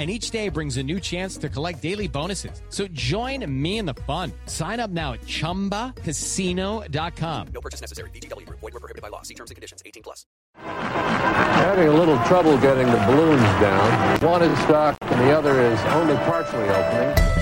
[0.00, 2.62] and each day brings a new chance to collect daily bonuses.
[2.70, 4.32] So join me in the fun.
[4.46, 7.48] Sign up now at ChumbaCasino.com.
[7.52, 8.08] No purchase necessary.
[8.08, 8.48] VGW.
[8.48, 9.20] Void were prohibited by law.
[9.20, 9.82] See terms and conditions.
[9.84, 10.24] 18 plus.
[10.56, 14.20] Having a little trouble getting the balloons down.
[14.20, 17.39] One is stuck and the other is only partially opening.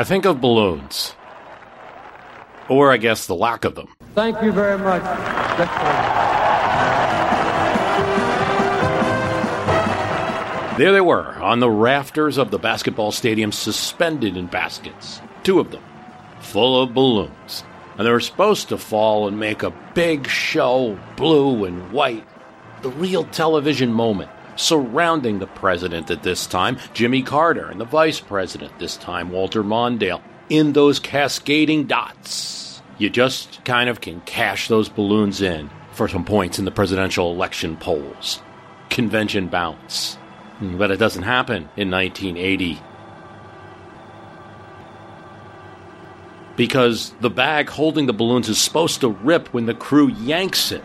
[0.00, 1.14] I think of balloons.
[2.70, 3.88] Or I guess the lack of them.
[4.14, 5.02] Thank you very much.
[10.78, 15.20] There they were, on the rafters of the basketball stadium, suspended in baskets.
[15.42, 15.84] Two of them,
[16.40, 17.62] full of balloons.
[17.98, 22.26] And they were supposed to fall and make a big show, blue and white.
[22.80, 24.30] The real television moment
[24.60, 29.64] surrounding the president at this time, Jimmy Carter, and the vice president this time, Walter
[29.64, 32.82] Mondale, in those cascading dots.
[32.98, 37.32] You just kind of can cash those balloons in for some points in the presidential
[37.32, 38.42] election polls.
[38.90, 40.18] Convention bounce.
[40.60, 42.78] Mm, but it doesn't happen in 1980.
[46.56, 50.84] Because the bag holding the balloons is supposed to rip when the crew yanks it.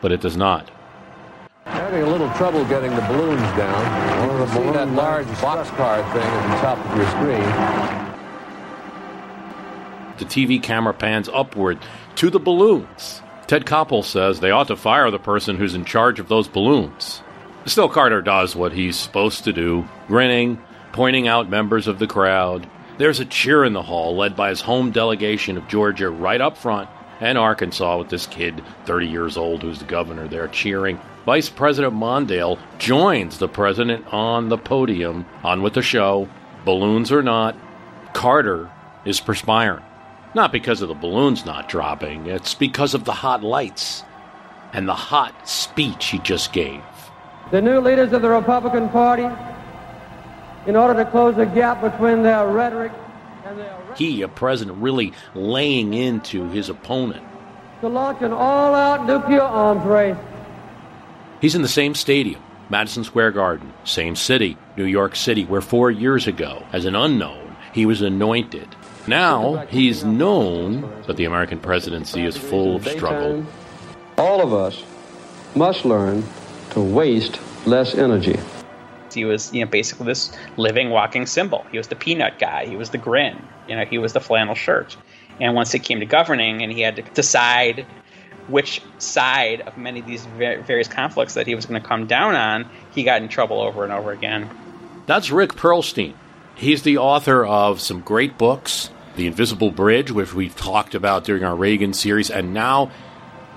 [0.00, 0.68] But it does not.
[1.66, 4.22] Having a little trouble getting the balloons down.
[4.22, 8.10] You can see that large boxcar thing at the top of your screen.
[10.18, 11.78] The TV camera pans upward
[12.16, 13.22] to the balloons.
[13.46, 17.22] Ted Koppel says they ought to fire the person who's in charge of those balloons.
[17.66, 20.62] Still, Carter does what he's supposed to do, grinning,
[20.92, 22.68] pointing out members of the crowd.
[22.98, 26.56] There's a cheer in the hall led by his home delegation of Georgia right up
[26.56, 26.88] front,
[27.20, 31.00] and Arkansas with this kid, 30 years old, who's the governor there, cheering.
[31.26, 36.28] Vice President Mondale joins the president on the podium, on with the show,
[36.64, 37.54] balloons or not.
[38.14, 38.70] Carter
[39.04, 39.84] is perspiring.
[40.34, 44.02] Not because of the balloons not dropping, it's because of the hot lights
[44.72, 46.82] and the hot speech he just gave.
[47.50, 49.28] The new leaders of the Republican Party,
[50.66, 52.92] in order to close the gap between their rhetoric
[53.44, 57.24] and their He, a president, really laying into his opponent.
[57.80, 60.16] to launch an all-out nuclear arms race.
[61.40, 65.90] He's in the same stadium, Madison Square Garden, same city, New York City, where four
[65.90, 68.68] years ago, as an unknown, he was anointed.
[69.06, 73.46] Now he's known, but the American presidency is full of struggle.
[74.18, 74.84] All of us
[75.56, 76.22] must learn
[76.70, 78.38] to waste less energy.
[79.12, 81.64] He was, you know, basically this living, walking symbol.
[81.72, 82.66] He was the peanut guy.
[82.66, 83.42] He was the grin.
[83.66, 84.96] You know, he was the flannel shirt.
[85.40, 87.86] And once it came to governing, and he had to decide
[88.50, 92.34] which side of many of these various conflicts that he was going to come down
[92.34, 94.48] on, he got in trouble over and over again.
[95.06, 96.14] That's Rick Perlstein.
[96.54, 101.42] He's the author of some great books, The Invisible Bridge, which we've talked about during
[101.42, 102.90] our Reagan series, and now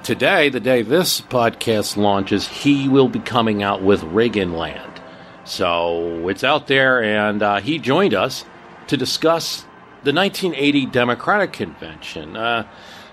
[0.03, 5.01] today, the day this podcast launches, he will be coming out with Reaganland.
[5.45, 8.45] So it's out there, and uh, he joined us
[8.87, 9.61] to discuss
[10.03, 12.69] the 1980 Democratic Convention, a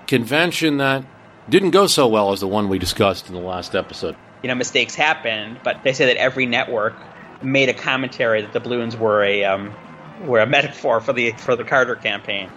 [0.07, 1.05] convention that
[1.51, 4.17] didn't go so well as the one we discussed in the last episode.
[4.43, 6.95] You know, mistakes happened, but they say that every network
[7.43, 9.75] made a commentary that the balloons were a um,
[10.25, 12.49] were a metaphor for the for the Carter campaign.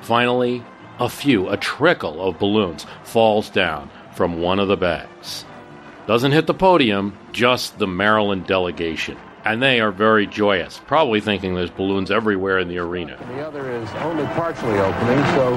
[0.00, 0.64] Finally,
[0.98, 5.44] a few, a trickle of balloons falls down from one of the bags.
[6.06, 9.18] Doesn't hit the podium, just the Maryland delegation.
[9.46, 13.16] And they are very joyous, probably thinking there's balloons everywhere in the arena.
[13.20, 15.56] And the other is only partially opening, so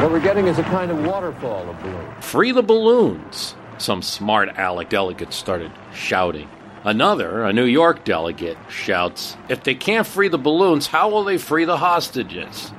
[0.00, 2.24] what we're getting is a kind of waterfall of balloons.
[2.24, 3.56] Free the balloons!
[3.78, 6.48] Some smart aleck delegate started shouting.
[6.84, 11.36] Another, a New York delegate, shouts, If they can't free the balloons, how will they
[11.36, 12.70] free the hostages?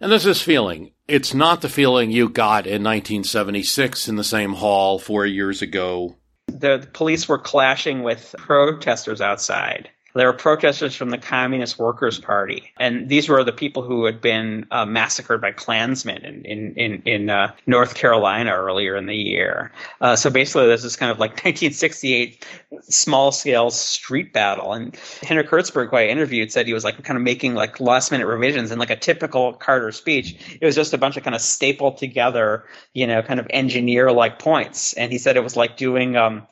[0.00, 0.92] And there's this feeling.
[1.08, 6.18] It's not the feeling you got in 1976 in the same hall four years ago.
[6.62, 9.90] The, police were clashing with protesters outside.
[10.14, 14.20] There were protesters from the Communist Workers Party, and these were the people who had
[14.20, 19.16] been uh, massacred by Klansmen in in in, in uh, North Carolina earlier in the
[19.16, 19.72] year.
[20.00, 22.44] Uh, so basically, this is kind of like 1968
[22.82, 24.72] small scale street battle.
[24.72, 28.10] And Henry Hertzberg, who I interviewed, said he was like kind of making like last
[28.10, 30.58] minute revisions and like a typical Carter speech.
[30.60, 34.12] It was just a bunch of kind of stapled together, you know, kind of engineer
[34.12, 34.92] like points.
[34.94, 36.16] And he said it was like doing.
[36.16, 36.46] Um,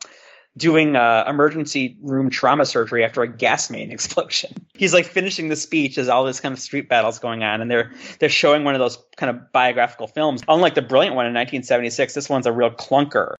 [0.56, 4.52] doing uh, emergency room trauma surgery after a gas main explosion.
[4.74, 7.70] He's like finishing the speech as all this kind of street battles going on, and
[7.70, 10.42] they're they're showing one of those kind of biographical films.
[10.48, 13.34] Unlike the brilliant one in 1976, this one's a real clunker.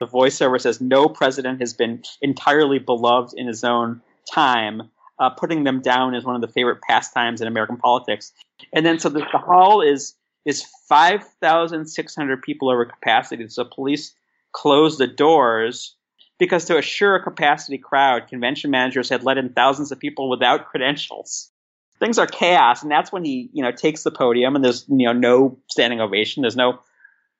[0.00, 4.00] The voiceover says no president has been entirely beloved in his own
[4.30, 4.90] time.
[5.18, 8.32] Uh, putting them down is one of the favorite pastimes in American politics.
[8.72, 10.14] And then so the, the hall is
[10.44, 13.46] is 5,600 people over capacity.
[13.48, 14.12] So police
[14.50, 15.94] close the doors
[16.42, 20.66] because to assure a capacity crowd, convention managers had let in thousands of people without
[20.66, 21.52] credentials.
[22.00, 25.06] Things are chaos, and that's when he, you know, takes the podium, and there's, you
[25.06, 26.40] know, no standing ovation.
[26.40, 26.80] There's no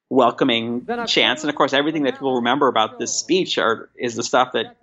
[0.08, 4.22] welcoming chance, and of course, everything that people remember about this speech are is the
[4.22, 4.76] stuff that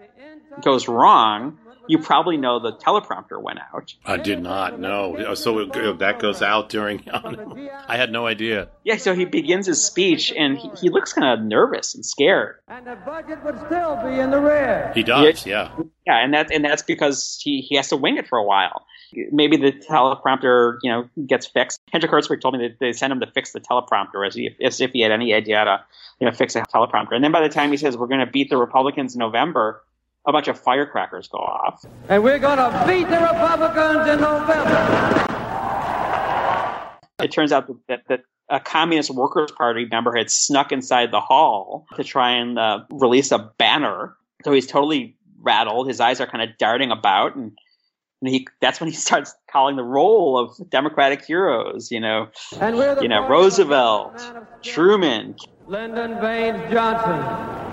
[0.62, 1.58] goes wrong
[1.90, 3.96] you probably know the teleprompter went out.
[4.06, 5.34] I did not know.
[5.34, 7.04] So it, that goes out during.
[7.12, 8.70] I had no idea.
[8.84, 12.58] Yeah, so he begins his speech and he, he looks kind of nervous and scared.
[12.68, 14.96] And the budget would still be in the red.
[14.96, 15.72] He does, yeah.
[16.06, 18.86] Yeah, and that and that's because he, he has to wing it for a while.
[19.32, 21.80] Maybe the teleprompter, you know, gets fixed.
[21.92, 24.80] Hendrik Hertzberg told me that they sent him to fix the teleprompter as, he, as
[24.80, 25.86] if he had any idea how to,
[26.20, 27.14] you know, fix a teleprompter.
[27.14, 29.82] And then by the time he says we're going to beat the Republicans in November,
[30.30, 31.84] a bunch of firecrackers go off.
[32.08, 35.26] And we're going to beat the Republicans in November.
[37.22, 38.22] It turns out that, that,
[38.52, 43.32] a Communist Workers' Party member had snuck inside the hall to try and uh, release
[43.32, 44.16] a banner.
[44.44, 45.88] So he's totally rattled.
[45.88, 47.52] His eyes are kind of darting about, and,
[48.22, 51.92] and he that's when he starts calling the roll of Democratic heroes.
[51.92, 52.30] You know,
[52.60, 54.20] you know Roosevelt,
[54.64, 55.36] Truman,
[55.68, 57.20] Lyndon Baines Johnson,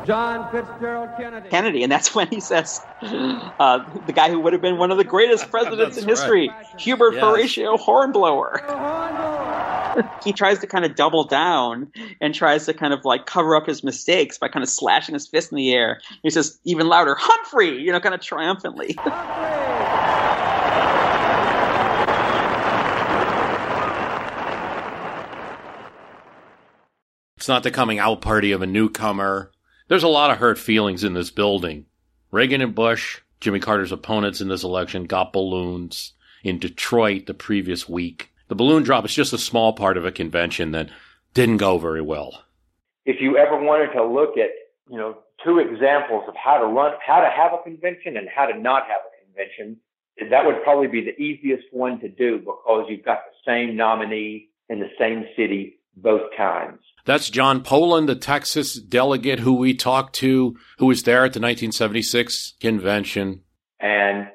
[0.07, 1.49] John Fitzgerald Kennedy.
[1.49, 4.99] Kennedy, and that's when he says uh, the guy who would have been one of
[4.99, 6.67] the greatest presidents in history, right.
[6.79, 7.25] Hubert yes.
[7.25, 8.63] Horatio Hornblower.
[10.25, 13.67] he tries to kind of double down and tries to kind of like cover up
[13.67, 16.01] his mistakes by kind of slashing his fist in the air.
[16.23, 18.97] He says even louder, Humphrey, you know, kind of triumphantly.
[27.37, 29.53] It's not the coming out party of a newcomer.
[29.89, 31.87] There's a lot of hurt feelings in this building.
[32.33, 36.13] Reagan and Bush, Jimmy Carter's opponents in this election, got balloons
[36.43, 38.31] in Detroit the previous week.
[38.49, 40.91] The balloon drop is just a small part of a convention that
[41.35, 42.43] didn't go very well.
[43.05, 44.51] If you ever wanted to look at,
[44.91, 48.47] you know, two examples of how to run, how to have a convention and how
[48.47, 49.77] to not have a convention,
[50.31, 54.49] that would probably be the easiest one to do because you've got the same nominee
[54.69, 56.81] in the same city both times.
[57.05, 61.41] That's John Poland, the Texas delegate who we talked to, who was there at the
[61.41, 63.43] 1976 convention.
[63.81, 64.27] And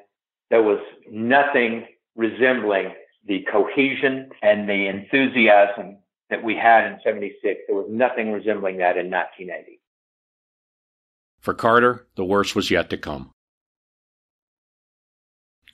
[0.50, 0.80] there was
[1.10, 1.86] nothing
[2.16, 2.94] resembling
[3.26, 5.98] the cohesion and the enthusiasm
[6.30, 7.60] that we had in 76.
[7.66, 9.80] There was nothing resembling that in 1980.
[11.40, 13.32] For Carter, the worst was yet to come.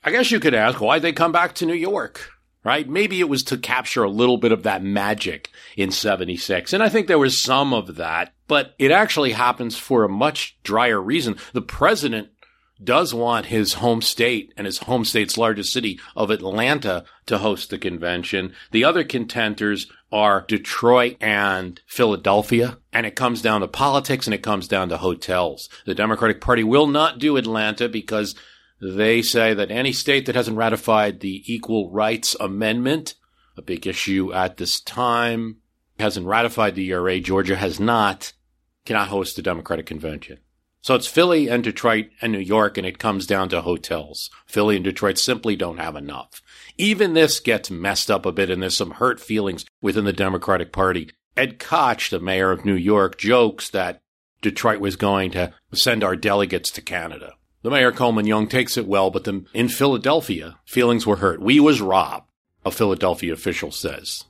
[0.02, 2.30] I guess you could ask why'd they come back to New York?
[2.68, 2.86] Right?
[2.86, 6.74] Maybe it was to capture a little bit of that magic in 76.
[6.74, 10.58] And I think there was some of that, but it actually happens for a much
[10.64, 11.38] drier reason.
[11.54, 12.28] The president
[12.84, 17.70] does want his home state and his home state's largest city of Atlanta to host
[17.70, 18.52] the convention.
[18.70, 22.76] The other contenders are Detroit and Philadelphia.
[22.92, 25.70] And it comes down to politics and it comes down to hotels.
[25.86, 28.34] The Democratic Party will not do Atlanta because
[28.80, 33.14] they say that any state that hasn't ratified the Equal Rights Amendment,
[33.56, 35.56] a big issue at this time,
[35.98, 38.32] hasn't ratified the ERA, Georgia has not,
[38.84, 40.38] cannot host the Democratic Convention.
[40.80, 44.30] So it's Philly and Detroit and New York, and it comes down to hotels.
[44.46, 46.40] Philly and Detroit simply don't have enough.
[46.76, 50.72] Even this gets messed up a bit, and there's some hurt feelings within the Democratic
[50.72, 51.10] Party.
[51.36, 54.02] Ed Koch, the mayor of New York, jokes that
[54.40, 57.34] Detroit was going to send our delegates to Canada.
[57.62, 61.42] The mayor Coleman Young takes it well, but in Philadelphia, feelings were hurt.
[61.42, 62.28] We was robbed,
[62.64, 64.24] a Philadelphia official says.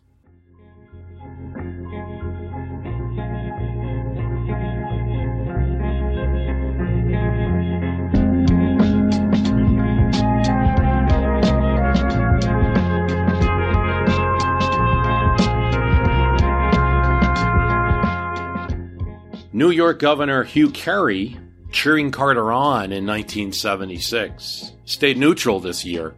[19.53, 21.37] New York Governor Hugh Carey
[21.71, 26.15] cheering Carter on in 1976, stayed neutral this year.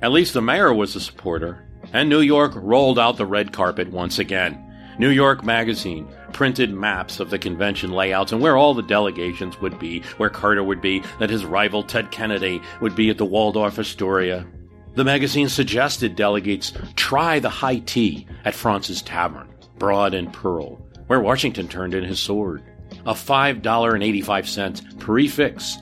[0.00, 3.90] At least the mayor was a supporter, and New York rolled out the red carpet
[3.90, 4.68] once again.
[4.98, 9.78] New York Magazine printed maps of the convention layouts and where all the delegations would
[9.78, 13.78] be, where Carter would be, that his rival Ted Kennedy would be at the Waldorf
[13.78, 14.46] Astoria.
[14.94, 21.20] The magazine suggested delegates try the high tea at Fraunces Tavern, Broad and Pearl, where
[21.20, 22.62] Washington turned in his sword.
[23.04, 25.78] A $5.85 prix fixe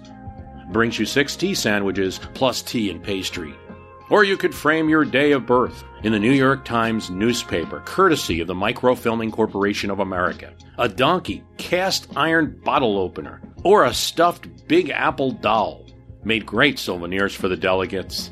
[0.72, 3.54] brings you six tea sandwiches plus tea and pastry.
[4.08, 8.40] Or you could frame your day of birth in the New York Times newspaper, courtesy
[8.40, 14.66] of the Microfilming Corporation of America, a donkey cast iron bottle opener, or a stuffed
[14.66, 15.84] Big Apple doll
[16.24, 18.30] made great souvenirs for the delegates.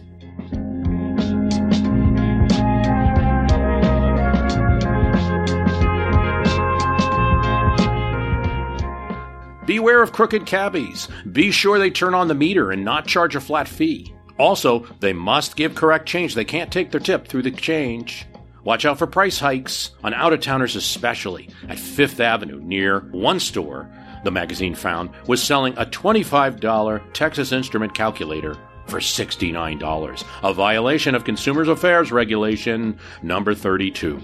[9.88, 11.08] Beware of crooked cabbies.
[11.32, 14.12] Be sure they turn on the meter and not charge a flat fee.
[14.38, 16.34] Also, they must give correct change.
[16.34, 18.26] They can't take their tip through the change.
[18.64, 23.40] Watch out for price hikes on out of towners, especially at Fifth Avenue near one
[23.40, 23.90] store
[24.24, 31.24] the magazine found was selling a $25 Texas Instrument calculator for $69, a violation of
[31.24, 34.20] Consumers Affairs Regulation number 32.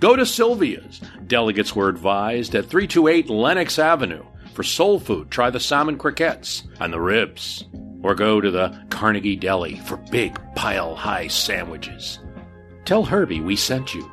[0.00, 1.00] Go to Sylvia's.
[1.28, 4.24] Delegates were advised at 328 Lenox Avenue.
[4.60, 7.64] For soul food, try the salmon croquettes and the ribs.
[8.02, 12.18] Or go to the Carnegie Deli for big pile high sandwiches.
[12.84, 14.12] Tell Herbie we sent you.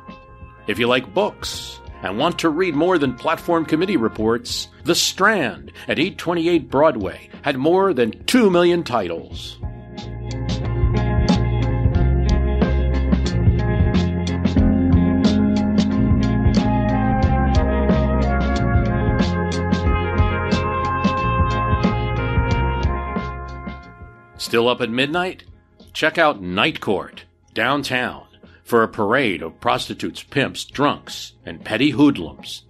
[0.66, 5.70] If you like books and want to read more than platform committee reports, The Strand
[5.86, 9.58] at 828 Broadway had more than 2 million titles.
[24.48, 25.44] Still up at midnight?
[25.92, 28.26] Check out Night Court, downtown,
[28.64, 32.62] for a parade of prostitutes, pimps, drunks, and petty hoodlums.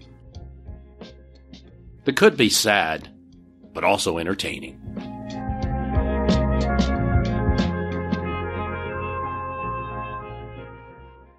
[2.02, 3.08] That could be sad,
[3.72, 4.74] but also entertaining.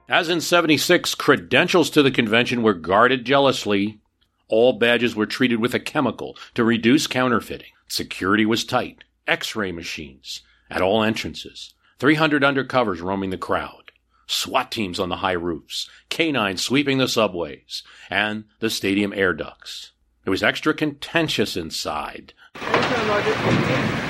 [0.08, 4.00] As in 76, credentials to the convention were guarded jealously.
[4.48, 7.74] All badges were treated with a chemical to reduce counterfeiting.
[7.89, 9.03] Security was tight.
[9.29, 11.74] X ray machines at all entrances.
[12.00, 13.91] 300 undercovers roaming the crowd.
[14.27, 15.89] SWAT teams on the high roofs.
[16.09, 17.83] Canines sweeping the subways.
[18.09, 19.91] And the stadium air ducts.
[20.25, 22.33] It was extra contentious inside.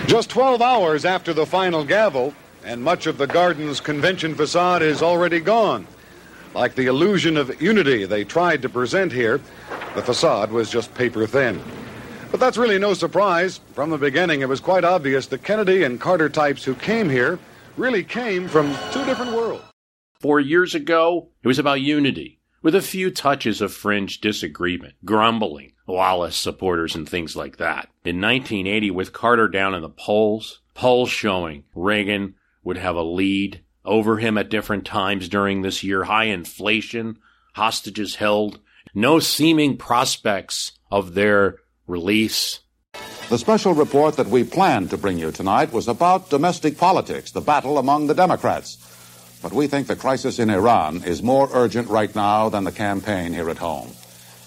[0.07, 2.33] Just 12 hours after the final gavel,
[2.63, 5.87] and much of the garden's convention facade is already gone.
[6.53, 9.39] Like the illusion of unity they tried to present here,
[9.95, 11.61] the facade was just paper thin.
[12.31, 13.59] But that's really no surprise.
[13.73, 17.39] From the beginning, it was quite obvious the Kennedy and Carter types who came here
[17.75, 19.63] really came from two different worlds.
[20.19, 25.73] Four years ago, it was about unity, with a few touches of fringe disagreement, grumbling,
[25.87, 27.89] Wallace supporters, and things like that.
[28.05, 33.63] In 1980, with Carter down in the polls, polls showing Reagan would have a lead
[33.85, 37.17] over him at different times during this year, high inflation,
[37.55, 38.59] hostages held,
[38.93, 41.57] no seeming prospects of their
[41.89, 42.59] release.
[43.29, 47.41] The special report that we planned to bring you tonight was about domestic politics, the
[47.41, 48.77] battle among the Democrats.
[49.41, 53.33] But we think the crisis in Iran is more urgent right now than the campaign
[53.33, 53.89] here at home.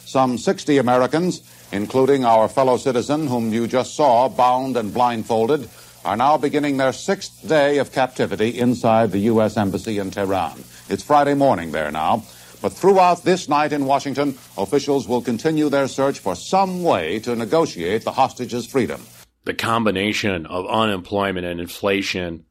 [0.05, 5.69] Some 60 Americans, including our fellow citizen whom you just saw bound and blindfolded,
[6.05, 9.57] are now beginning their sixth day of captivity inside the U.S.
[9.57, 10.65] Embassy in Tehran.
[10.89, 12.25] It's Friday morning there now.
[12.63, 17.35] But throughout this night in Washington, officials will continue their search for some way to
[17.35, 19.03] negotiate the hostages' freedom.
[19.45, 22.45] The combination of unemployment and inflation,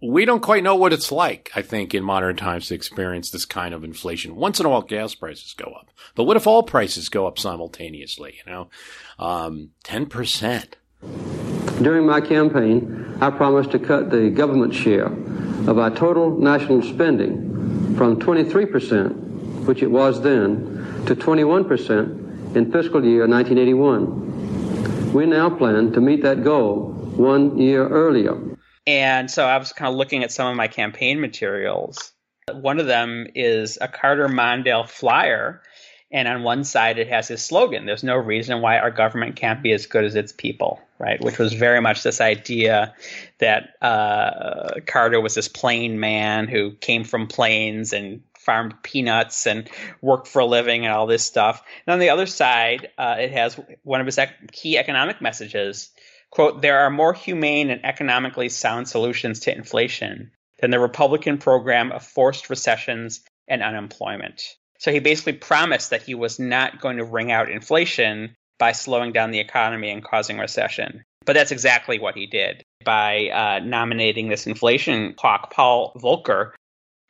[0.00, 3.44] we don't quite know what it's like, I think, in modern times to experience this
[3.44, 4.36] kind of inflation.
[4.36, 5.90] Once in a while, gas prices go up.
[6.14, 8.68] But what if all prices go up simultaneously, you know?
[9.18, 10.74] Um, 10%.
[11.82, 17.96] During my campaign, I promised to cut the government share of our total national spending
[17.96, 19.24] from 23%
[19.66, 25.12] which it was then, to 21% in fiscal year 1981.
[25.12, 28.38] We now plan to meet that goal one year earlier.
[28.86, 32.12] And so I was kind of looking at some of my campaign materials.
[32.52, 35.62] One of them is a Carter Mondale flyer.
[36.12, 39.62] And on one side, it has his slogan There's no reason why our government can't
[39.62, 41.20] be as good as its people, right?
[41.20, 42.94] Which was very much this idea
[43.38, 49.68] that uh, Carter was this plain man who came from plains and farmed peanuts and
[50.02, 51.62] worked for a living and all this stuff.
[51.86, 55.90] And on the other side, uh, it has one of his ec- key economic messages.
[56.30, 61.90] Quote, there are more humane and economically sound solutions to inflation than the Republican program
[61.92, 64.42] of forced recessions and unemployment.
[64.78, 69.12] So he basically promised that he was not going to wring out inflation by slowing
[69.12, 71.04] down the economy and causing recession.
[71.24, 76.52] But that's exactly what he did by uh, nominating this inflation hawk, Paul Volcker,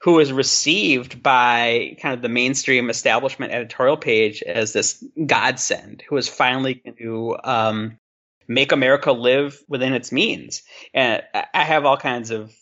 [0.00, 6.14] who was received by kind of the mainstream establishment editorial page as this godsend, who
[6.14, 7.98] was finally going to um,
[8.46, 10.62] make America live within its means.
[10.92, 12.54] And I have all kinds of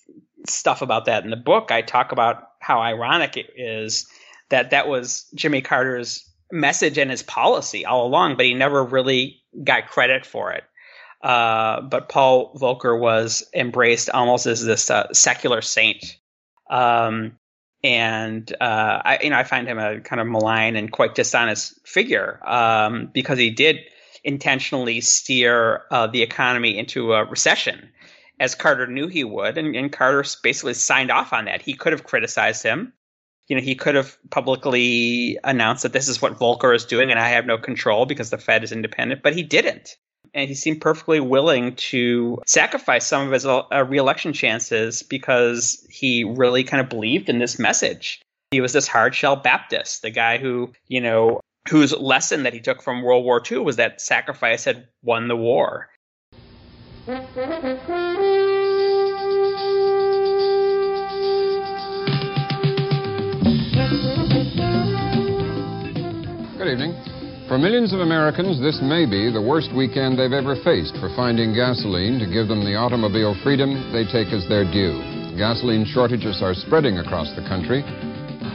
[0.46, 1.70] stuff about that in the book.
[1.70, 4.06] I talk about how ironic it is
[4.50, 9.42] that that was Jimmy Carter's message and his policy all along, but he never really
[9.64, 10.62] got credit for it.
[11.22, 16.18] Uh, but Paul Volcker was embraced almost as this uh, secular saint.
[16.68, 17.38] Um,
[17.82, 21.86] and uh, I, you know, I find him a kind of malign and quite dishonest
[21.86, 23.78] figure um, because he did
[24.24, 27.90] intentionally steer uh, the economy into a recession,
[28.38, 31.62] as Carter knew he would, and, and Carter basically signed off on that.
[31.62, 32.92] He could have criticized him.
[33.48, 37.18] You know, he could have publicly announced that this is what Volcker is doing, and
[37.18, 39.96] I have no control because the Fed is independent, but he didn't
[40.34, 46.24] and he seemed perfectly willing to sacrifice some of his uh, reelection chances because he
[46.24, 48.22] really kind of believed in this message.
[48.50, 52.60] He was this hard shell Baptist, the guy who, you know, whose lesson that he
[52.60, 55.88] took from World War II was that sacrifice had won the war.
[66.62, 66.94] Good evening.
[67.50, 71.50] For millions of Americans, this may be the worst weekend they've ever faced for finding
[71.50, 74.94] gasoline to give them the automobile freedom they take as their due.
[75.34, 77.82] Gasoline shortages are spreading across the country.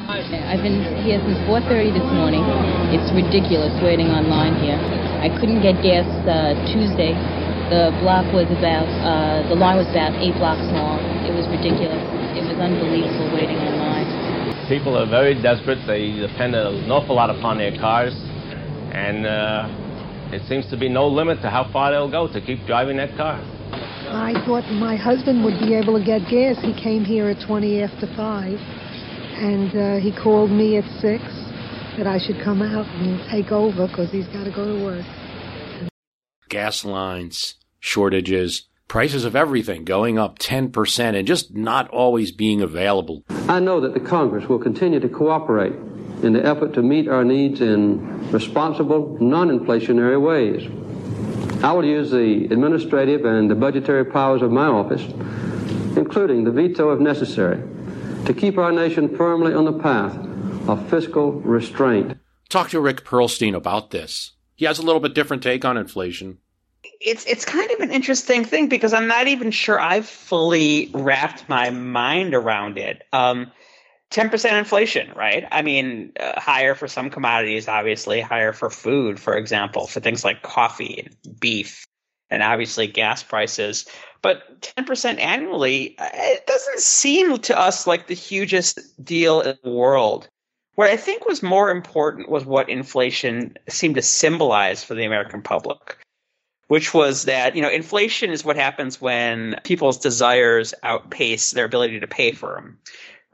[0.08, 2.48] I've been here since 4.30 this morning.
[2.96, 4.80] It's ridiculous waiting online here.
[4.80, 7.12] I couldn't get gas uh, Tuesday.
[7.68, 11.04] The block was about, uh, the line was about eight blocks long.
[11.28, 12.00] It was ridiculous.
[12.40, 13.77] It was unbelievable waiting online.
[14.68, 15.80] People are very desperate.
[15.88, 18.14] They depend an awful lot upon their cars
[18.92, 22.66] and uh, it seems to be no limit to how far they'll go to keep
[22.66, 23.40] driving that car.
[24.10, 26.58] I thought my husband would be able to get gas.
[26.62, 28.54] He came here at 20 after 5,
[29.40, 31.24] and uh, he called me at 6
[31.98, 35.06] that I should come out and take over because he's got to go to work.
[36.50, 43.24] Gas lines, shortages, prices of everything going up 10% and just not always being available.
[43.50, 45.74] I know that the Congress will continue to cooperate
[46.24, 50.68] in the effort to meet our needs in responsible, non-inflationary ways.
[51.64, 55.02] I will use the administrative and the budgetary powers of my office,
[55.98, 57.62] including the veto if necessary,
[58.26, 60.16] to keep our nation firmly on the path
[60.68, 62.18] of fiscal restraint.
[62.50, 64.34] Talk to Rick Perlstein about this.
[64.56, 66.40] He has a little bit different take on inflation.
[66.84, 71.48] It's it's kind of an interesting thing because I'm not even sure I've fully wrapped
[71.50, 73.04] my mind around it.
[73.14, 73.52] Um,
[74.12, 75.46] 10% inflation, right?
[75.52, 80.24] I mean, uh, higher for some commodities, obviously, higher for food, for example, for things
[80.24, 81.86] like coffee and beef,
[82.30, 83.86] and obviously gas prices.
[84.22, 89.72] But 10% annually, uh, it doesn't seem to us like the hugest deal in the
[89.72, 90.30] world.
[90.76, 95.42] What I think was more important was what inflation seemed to symbolize for the American
[95.42, 95.98] public,
[96.68, 102.00] which was that, you know, inflation is what happens when people's desires outpace their ability
[102.00, 102.78] to pay for them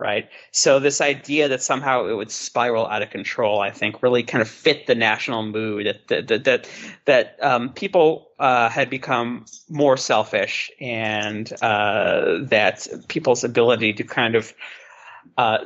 [0.03, 0.27] right?
[0.51, 4.41] So this idea that somehow it would spiral out of control, I think, really kind
[4.41, 6.69] of fit the national mood that that that
[7.05, 14.35] that, um, people uh, had become more selfish, and uh, that people's ability to kind
[14.35, 14.53] of
[15.37, 15.59] uh,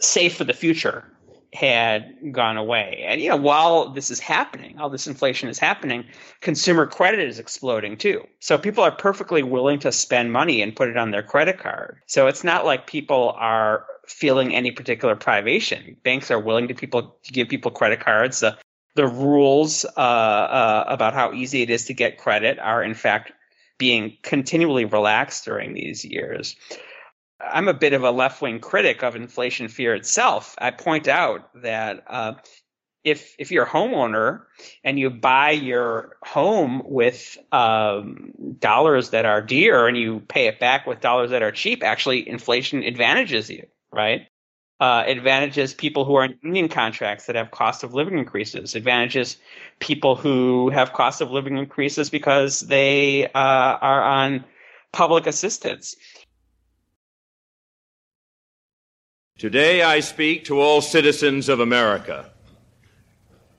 [0.00, 1.04] save for the future
[1.52, 3.04] had gone away.
[3.06, 6.04] And you know, while this is happening, all this inflation is happening,
[6.40, 8.26] consumer credit is exploding too.
[8.38, 11.98] So people are perfectly willing to spend money and put it on their credit card.
[12.06, 15.96] So it's not like people are feeling any particular privation.
[16.04, 18.40] Banks are willing to people to give people credit cards.
[18.40, 18.56] The
[18.96, 23.32] the rules uh, uh, about how easy it is to get credit are in fact
[23.78, 26.56] being continually relaxed during these years.
[27.40, 30.54] I'm a bit of a left wing critic of inflation fear itself.
[30.58, 32.34] I point out that uh,
[33.04, 34.42] if if you're a homeowner
[34.84, 40.60] and you buy your home with um, dollars that are dear and you pay it
[40.60, 44.26] back with dollars that are cheap, actually inflation advantages you, right?
[44.80, 48.74] Uh, advantages people who are in union contracts that have cost of living increases.
[48.74, 49.36] Advantages
[49.78, 54.42] people who have cost of living increases because they uh, are on
[54.92, 55.96] public assistance.
[59.40, 62.30] Today I speak to all citizens of America.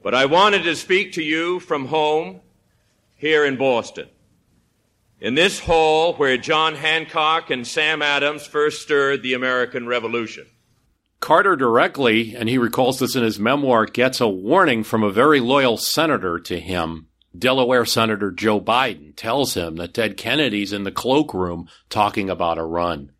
[0.04, 2.42] But I wanted to speak to you from home
[3.16, 4.08] here in Boston.
[5.20, 10.46] In this hall where John Hancock and Sam Adams first stirred the American Revolution.
[11.20, 15.40] Carter directly, and he recalls this in his memoir, gets a warning from a very
[15.40, 17.08] loyal senator to him.
[17.36, 22.64] Delaware Senator Joe Biden tells him that Ted Kennedy's in the cloakroom talking about a
[22.64, 23.14] run.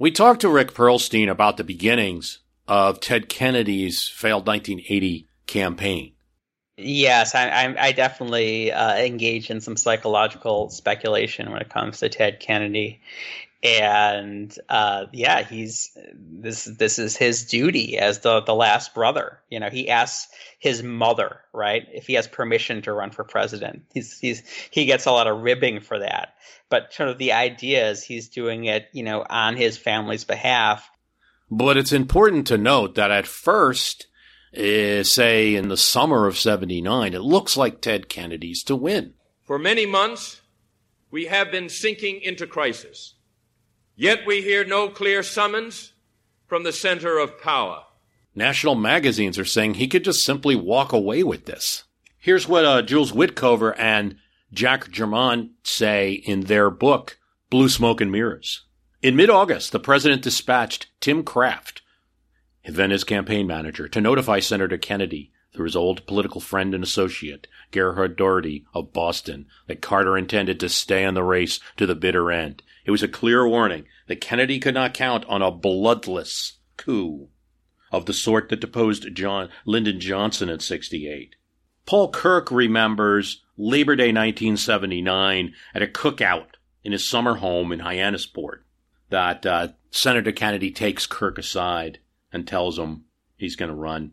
[0.00, 6.12] We talked to Rick Perlstein about the beginnings of Ted Kennedy's failed 1980 campaign.
[6.76, 12.08] Yes, I, I, I definitely uh, engage in some psychological speculation when it comes to
[12.08, 13.00] Ted Kennedy,
[13.62, 16.64] and uh, yeah, he's this.
[16.64, 19.40] This is his duty as the the last brother.
[19.50, 23.82] You know, he asks his mother, right, if he has permission to run for president.
[23.92, 26.34] He's he's he gets a lot of ribbing for that,
[26.68, 30.88] but sort of the idea is he's doing it, you know, on his family's behalf.
[31.50, 34.06] But it's important to note that at first
[34.56, 39.14] uh, say in the summer of 79, it looks like Ted Kennedy's to win.
[39.44, 40.42] For many months,
[41.10, 43.14] we have been sinking into crisis.
[44.00, 45.92] Yet we hear no clear summons
[46.46, 47.82] from the center of power.
[48.32, 51.82] National magazines are saying he could just simply walk away with this.
[52.16, 54.14] Here's what uh, Jules Witcover and
[54.52, 57.18] Jack Germond say in their book,
[57.50, 58.66] Blue Smoke and Mirrors.
[59.02, 61.82] In mid August, the president dispatched Tim Kraft,
[62.64, 67.48] then his campaign manager, to notify Senator Kennedy through his old political friend and associate,
[67.72, 72.30] Gerard Doherty of Boston, that Carter intended to stay in the race to the bitter
[72.30, 72.62] end.
[72.88, 77.28] It was a clear warning that Kennedy could not count on a bloodless coup
[77.92, 81.36] of the sort that deposed John Lyndon Johnson in 68.
[81.84, 88.60] Paul Kirk remembers Labor Day 1979 at a cookout in his summer home in Hyannisport
[89.10, 91.98] that uh, Senator Kennedy takes Kirk aside
[92.32, 93.04] and tells him
[93.36, 94.12] he's going to run.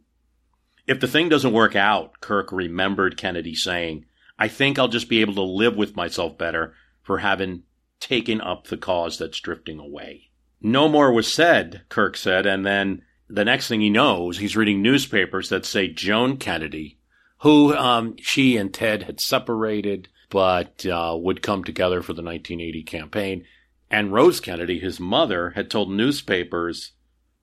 [0.85, 4.03] If the thing doesn't work out, Kirk remembered Kennedy saying,
[4.37, 7.63] I think I'll just be able to live with myself better for having
[8.05, 10.29] taken up the cause that's drifting away.
[10.61, 14.81] No more was said, Kirk said, and then the next thing he knows, he's reading
[14.81, 16.99] newspapers that say Joan Kennedy,
[17.39, 22.83] who um, she and Ted had separated, but uh, would come together for the 1980
[22.83, 23.45] campaign,
[23.89, 26.91] and Rose Kennedy, his mother, had told newspapers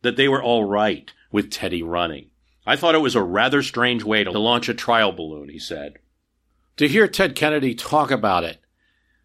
[0.02, 2.30] that they were all right with Teddy running.
[2.64, 5.94] I thought it was a rather strange way to launch a trial balloon, he said.
[6.76, 8.61] To hear Ted Kennedy talk about it,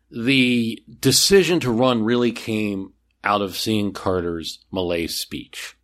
[0.09, 2.93] the decision to run really came
[3.23, 5.75] out of seeing Carter's malaise speech.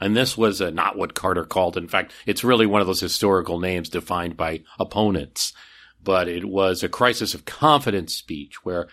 [0.00, 1.76] And this was not what Carter called.
[1.76, 5.52] In fact, it's really one of those historical names defined by opponents.
[6.02, 8.88] But it was a crisis of confidence speech where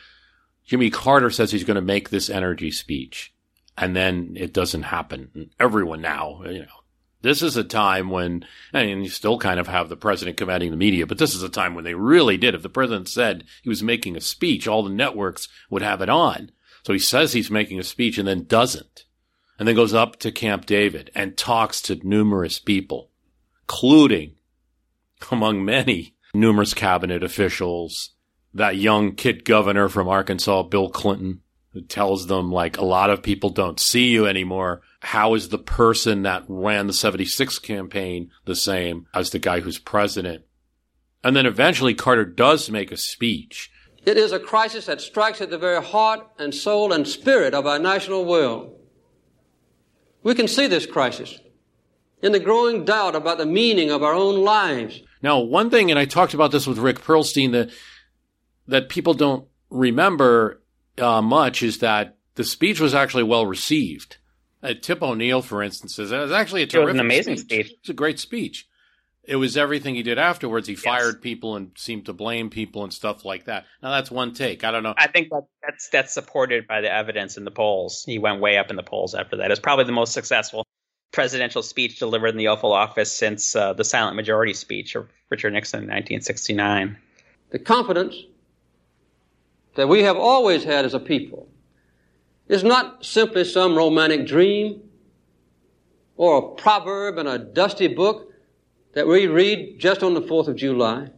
[0.66, 3.34] Jimmy Carter says he's going to make this energy speech.
[3.76, 5.32] And then it doesn't happen.
[5.34, 6.79] And everyone now, you know,
[7.22, 10.78] this is a time when, mean, you still kind of have the president commanding the
[10.78, 12.56] media, but this is a time when they really did.
[12.56, 16.10] If the president said he was making a speech, all the networks would have it
[16.10, 16.52] on.
[16.86, 19.06] So he says he's making a speech and then doesn't
[19.58, 23.12] and then goes up to Camp David and talks to numerous people,
[23.64, 24.36] including
[25.32, 28.12] among many numerous cabinet officials,
[28.54, 31.42] that young kid governor from Arkansas, Bill Clinton,
[31.74, 34.82] who tells them like a lot of people don't see you anymore.
[35.02, 39.80] How is the person that ran the 76 campaign the same as the guy who's
[39.80, 40.44] president?
[41.24, 43.72] And then eventually Carter does make a speech.
[44.06, 47.66] It is a crisis that strikes at the very heart and soul and spirit of
[47.66, 48.76] our national will.
[50.24, 51.40] We can see this crisis
[52.22, 55.02] in the growing doubt about the meaning of our own lives.
[55.22, 57.70] Now, one thing, and I talked about this with Rick Perlstein, that
[58.68, 60.62] that people don't remember
[60.98, 64.18] uh, much is that the speech was actually well received.
[64.62, 67.38] Uh, Tip O'Neill, for instance, says it was actually a terrific it was an amazing
[67.38, 67.68] speech.
[67.68, 67.78] speech.
[67.80, 68.68] It's a great speech.
[69.24, 70.68] It was everything he did afterwards.
[70.68, 70.84] He yes.
[70.84, 73.66] fired people and seemed to blame people and stuff like that.
[73.82, 74.64] Now that's one take.
[74.64, 74.96] I don't know.
[74.98, 78.04] I think that that's that's supported by the evidence in the polls.
[78.06, 79.52] He went way up in the polls after that.
[79.52, 80.66] It's probably the most successful
[81.12, 85.54] presidential speech delivered in the Oval Office since uh, the silent majority speech of Richard
[85.54, 86.98] Nixon in 1969.
[87.52, 88.16] The confidence
[89.76, 91.48] that we have always had as a people
[92.50, 94.82] is not simply some romantic dream
[96.18, 98.34] or a proverb in a dusty book
[98.94, 101.10] that we read just on the 4th of July.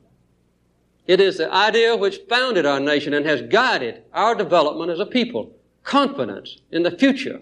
[1.07, 5.05] It is the idea which founded our nation and has guided our development as a
[5.05, 5.55] people.
[5.83, 7.41] Confidence in the future.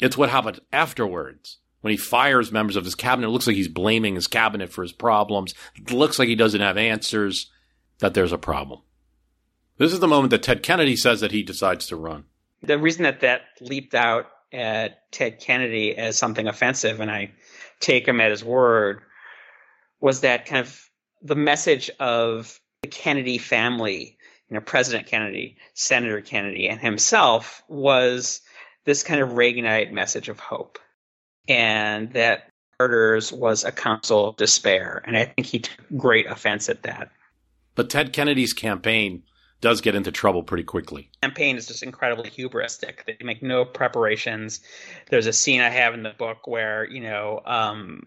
[0.00, 1.58] It's what happened afterwards.
[1.82, 4.82] When he fires members of his cabinet, it looks like he's blaming his cabinet for
[4.82, 5.54] his problems.
[5.76, 7.50] It looks like he doesn't have answers,
[8.00, 8.80] that there's a problem.
[9.76, 12.24] This is the moment that Ted Kennedy says that he decides to run.
[12.62, 17.32] The reason that that leaped out at Ted Kennedy as something offensive, and I
[17.80, 19.02] take him at his word,
[20.00, 20.88] was that kind of
[21.22, 24.16] the message of the Kennedy family,
[24.48, 28.40] you know, President Kennedy, Senator Kennedy, and himself was
[28.84, 30.78] this kind of Reaganite message of hope.
[31.48, 35.02] And that murders was a counsel of despair.
[35.04, 37.10] And I think he took great offense at that.
[37.74, 39.22] But Ted Kennedy's campaign
[39.60, 41.10] does get into trouble pretty quickly.
[41.22, 43.04] Campaign is just incredibly hubristic.
[43.06, 44.60] They make no preparations.
[45.10, 48.02] There's a scene I have in the book where you know um,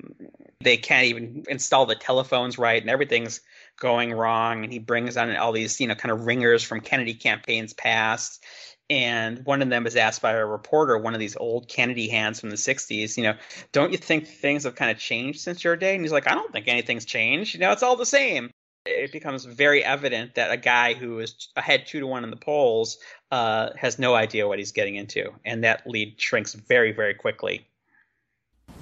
[0.61, 3.41] they can't even install the telephones right, and everything's
[3.79, 4.63] going wrong.
[4.63, 8.43] And he brings on all these you know kind of ringers from Kennedy campaigns past.
[8.89, 12.41] And one of them is asked by a reporter, one of these old Kennedy hands
[12.41, 13.35] from the 60s, you know,
[13.71, 15.95] don't you think things have kind of changed since your day?
[15.95, 17.53] And he's like, I don't think anything's changed.
[17.53, 18.51] You know, it's all the same
[18.85, 22.35] it becomes very evident that a guy who is ahead two to one in the
[22.35, 22.97] polls
[23.31, 27.67] uh, has no idea what he's getting into, and that lead shrinks very, very quickly.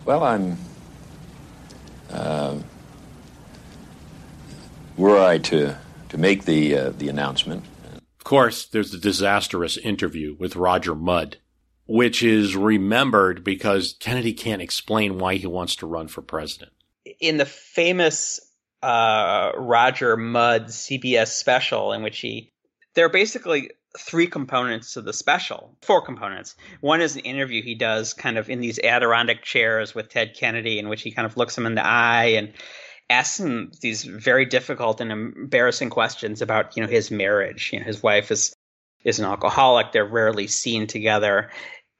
[0.06, 0.58] Well, I'm.
[2.10, 2.58] Uh,
[4.98, 5.78] were I to
[6.10, 11.38] to make the uh, the announcement, of course, there's the disastrous interview with Roger Mudd,
[11.88, 16.72] which is remembered because Kennedy can't explain why he wants to run for president.
[17.20, 18.49] In the famous
[18.82, 22.52] uh, Roger Mudd CBS special in which he
[22.96, 26.56] there are basically three components to the special, four components.
[26.82, 30.80] One is an interview he does kind of in these Adirondack chairs with Ted Kennedy,
[30.80, 32.54] in which he kind of looks him in the eye and
[33.10, 37.72] asks him these very difficult and embarrassing questions about you know his marriage.
[37.74, 38.54] You know, his wife is
[39.04, 39.92] is an alcoholic.
[39.92, 41.50] They're rarely seen together,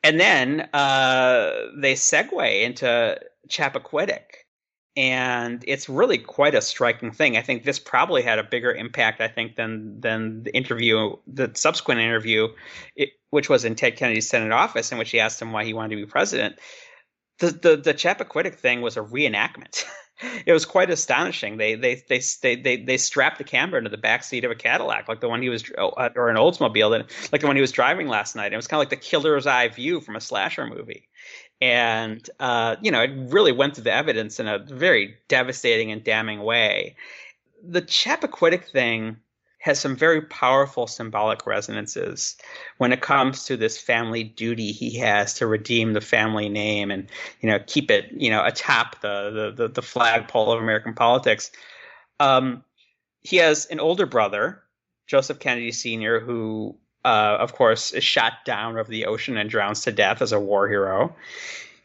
[0.04, 4.38] and then uh, they segue into Chappaquiddick
[5.00, 7.38] and it's really quite a striking thing.
[7.38, 11.50] I think this probably had a bigger impact, I think, than than the interview, the
[11.56, 12.50] subsequent interview,
[12.98, 15.74] it, which was in Ted Kennedy's Senate office, in which he asked him why he
[15.74, 16.60] wanted to be president.
[17.38, 19.86] The the the Chappaquiddick thing was a reenactment.
[20.46, 21.56] it was quite astonishing.
[21.56, 24.56] They they they they they, they strapped the camera into the back seat of a
[24.56, 27.72] Cadillac, like the one he was, uh, or an Oldsmobile, like the one he was
[27.72, 28.52] driving last night.
[28.52, 31.08] It was kind of like the killer's eye view from a slasher movie
[31.62, 36.04] and uh, you know it really went through the evidence in a very devastating and
[36.04, 36.95] damning way.
[37.63, 39.17] The Chappaquiddick thing
[39.60, 42.38] has some very powerful symbolic resonances
[42.78, 47.08] when it comes to this family duty he has to redeem the family name and
[47.41, 51.52] you know keep it you know atop the the, the flagpole of American politics.
[52.19, 52.63] Um,
[53.22, 54.63] he has an older brother,
[55.08, 59.82] Joseph Kennedy Sr., who uh, of course, is shot down over the ocean and drowns
[59.82, 61.16] to death as a war hero.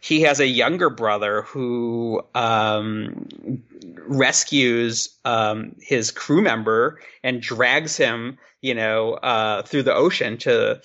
[0.00, 3.62] He has a younger brother who um,
[4.07, 10.83] rescues um, his crew member and drags him, you know, uh, through the ocean to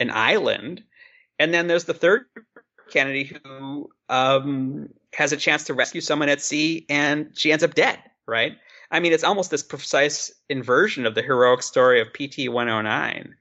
[0.00, 0.82] an island.
[1.38, 2.26] And then there's the third
[2.90, 7.74] Kennedy who um, has a chance to rescue someone at sea, and she ends up
[7.74, 7.98] dead.
[8.26, 8.56] Right?
[8.90, 13.34] I mean, it's almost this precise inversion of the heroic story of PT 109.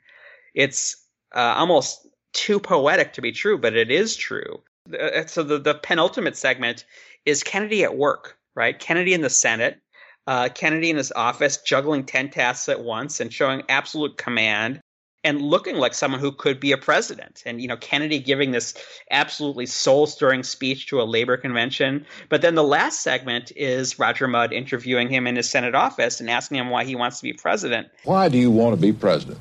[0.53, 0.97] It's
[1.35, 4.61] uh, almost too poetic to be true, but it is true.
[4.91, 6.85] Uh, so the, the penultimate segment
[7.25, 8.77] is Kennedy at work, right?
[8.77, 9.79] Kennedy in the Senate,
[10.27, 14.81] uh, Kennedy in his office juggling 10 tasks at once and showing absolute command
[15.23, 17.43] and looking like someone who could be a president.
[17.45, 18.73] And, you know, Kennedy giving this
[19.09, 22.05] absolutely soul stirring speech to a labor convention.
[22.29, 26.29] But then the last segment is Roger Mudd interviewing him in his Senate office and
[26.29, 27.87] asking him why he wants to be president.
[28.03, 29.39] Why do you want to be president?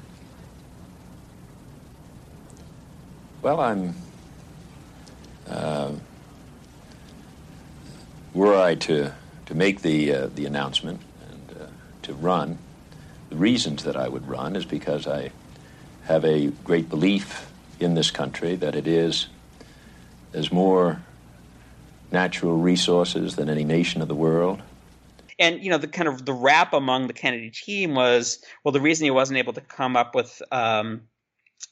[3.41, 3.95] Well, I'm.
[5.49, 5.93] Uh,
[8.33, 9.13] were I to,
[9.47, 11.67] to make the, uh, the announcement and uh,
[12.03, 12.59] to run,
[13.29, 15.33] the reasons that I would run is because I
[16.13, 19.29] have a great belief in this country that it is
[20.33, 21.01] there's more
[22.11, 24.61] natural resources than any nation of the world.
[25.39, 28.81] And you know the kind of the rap among the Kennedy team was well the
[28.81, 31.03] reason he wasn't able to come up with um,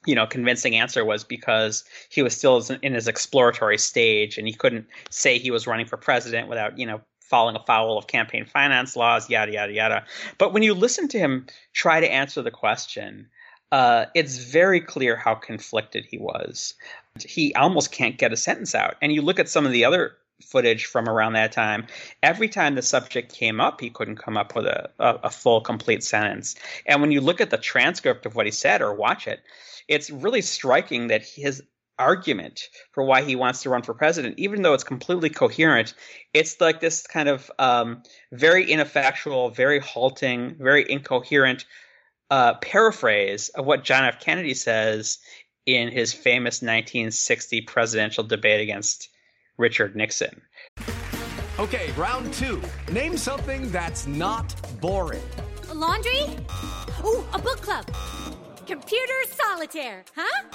[0.07, 4.55] you know convincing answer was because he was still in his exploratory stage and he
[4.55, 8.97] couldn't say he was running for president without you know falling afoul of campaign finance
[8.97, 10.05] laws yada yada yada
[10.39, 13.29] but when you listen to him try to answer the question
[13.73, 16.75] uh, it's very clear how conflicted he was
[17.25, 20.17] he almost can't get a sentence out and you look at some of the other
[20.45, 21.87] footage from around that time.
[22.23, 25.61] Every time the subject came up, he couldn't come up with a, a, a, full,
[25.61, 26.57] complete sentence.
[26.87, 29.41] And when you look at the transcript of what he said or watch it,
[29.89, 31.63] it's really striking that his
[31.99, 35.95] argument for why he wants to run for president, even though it's completely coherent,
[36.33, 38.03] it's like this kind of um,
[38.33, 41.67] very ineffectual, very halting, very incoherent
[42.31, 44.21] uh, paraphrase of what John F.
[44.21, 45.19] Kennedy says
[45.67, 49.09] in his famous 1960 presidential debate against
[49.59, 50.41] Richard Nixon.
[51.59, 52.63] Okay, round two.
[52.91, 55.23] Name something that's not boring.
[55.71, 56.23] A laundry?
[57.05, 57.85] Ooh, a book club.
[58.67, 60.49] Computer solitaire, huh?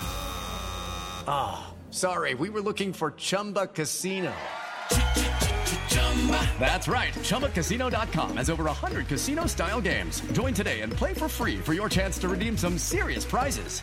[1.27, 4.33] Ah, oh, sorry, we were looking for Chumba Casino.
[6.60, 7.13] That's right.
[7.13, 10.21] ChumbaCasino.com has over 100 casino style games.
[10.32, 13.82] Join today and play for free for your chance to redeem some serious prizes.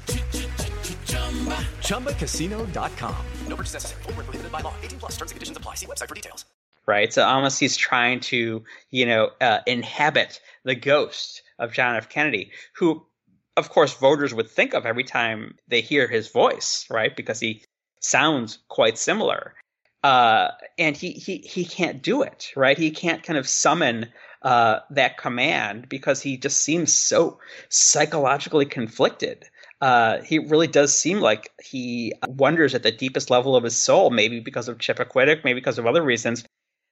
[1.86, 3.26] ChumbaCasino.com.
[3.46, 4.02] No purchase necessary.
[4.02, 4.74] Full prohibited by law.
[4.82, 5.74] 18 plus terms and conditions apply.
[5.74, 6.44] See website for details.
[6.86, 7.12] Right.
[7.12, 12.08] So almost he's trying to, you know, uh, inhabit the ghost of John F.
[12.08, 13.06] Kennedy, who,
[13.56, 17.14] of course, voters would think of every time they hear his voice, right?
[17.14, 17.62] Because he
[18.00, 19.54] sounds quite similar
[20.02, 22.76] uh, and he he he can't do it, right?
[22.76, 24.08] He can't kind of summon
[24.42, 27.38] uh, that command because he just seems so
[27.68, 29.44] psychologically conflicted.
[29.80, 34.10] Uh, he really does seem like he wonders at the deepest level of his soul,
[34.10, 36.44] maybe because of Chappaquiddick, maybe because of other reasons,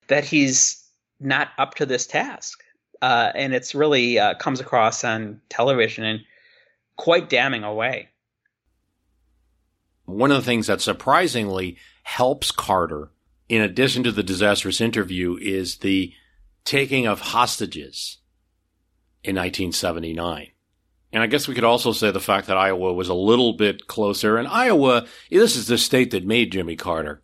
[0.09, 0.85] that he's
[1.21, 2.63] not up to this task.
[3.03, 6.21] Uh, and it's really uh, comes across on television in
[6.97, 8.09] quite damning a way.
[10.05, 11.79] One of the things that surprisingly
[12.17, 13.13] helps Carter,
[13.49, 16.13] in addition to the disastrous interview, is the
[16.65, 18.19] taking of hostages
[19.23, 20.49] in 1979.
[21.13, 23.87] And I guess we could also say the fact that Iowa was a little bit
[23.87, 24.37] closer.
[24.37, 27.23] And Iowa, this is the state that made Jimmy Carter.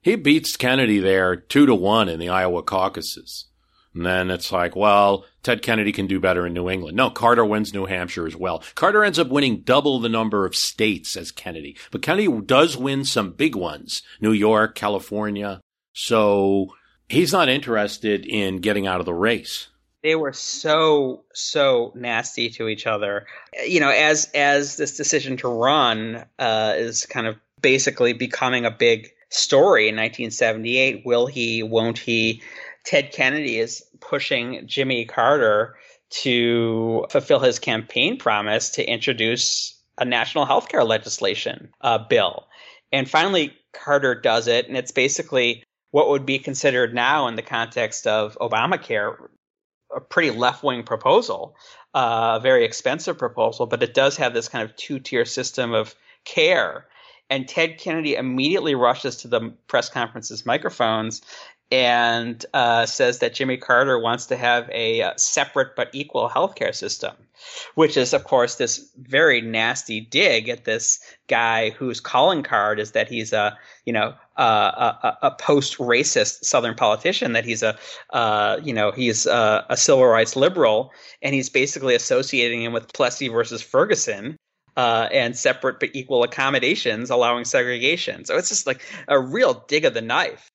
[0.00, 3.46] He beats Kennedy there two to one in the Iowa caucuses.
[3.94, 6.96] And then it's like, well, Ted Kennedy can do better in New England.
[6.96, 8.62] No, Carter wins New Hampshire as well.
[8.74, 11.76] Carter ends up winning double the number of states as Kennedy.
[11.90, 14.02] But Kennedy does win some big ones.
[14.20, 15.60] New York, California.
[15.92, 16.74] So
[17.08, 19.68] he's not interested in getting out of the race.
[20.02, 23.26] They were so, so nasty to each other.
[23.64, 28.70] You know, as, as this decision to run, uh, is kind of basically becoming a
[28.70, 31.02] big story in 1978.
[31.04, 32.42] Will he, won't he?
[32.84, 35.76] Ted Kennedy is pushing Jimmy Carter
[36.10, 42.46] to fulfill his campaign promise to introduce a national health care legislation uh, bill.
[42.90, 47.42] And finally, Carter does it, and it's basically what would be considered now in the
[47.42, 49.16] context of Obamacare
[49.94, 51.54] a pretty left wing proposal,
[51.94, 55.74] uh, a very expensive proposal, but it does have this kind of two tier system
[55.74, 56.86] of care.
[57.28, 61.22] And Ted Kennedy immediately rushes to the press conference's microphones
[61.72, 66.74] and uh, says that Jimmy Carter wants to have a uh, separate but equal healthcare
[66.74, 67.16] system,
[67.76, 72.90] which is, of course, this very nasty dig at this guy whose calling card is
[72.90, 73.56] that he's a,
[73.86, 77.78] you know, uh, a, a post-racist Southern politician, that he's a,
[78.10, 82.92] uh, you know, he's a, a, civil rights liberal, and he's basically associating him with
[82.92, 84.36] Plessy versus Ferguson.
[84.74, 88.24] Uh, and separate but equal accommodations, allowing segregation.
[88.24, 90.50] So it's just like a real dig of the knife.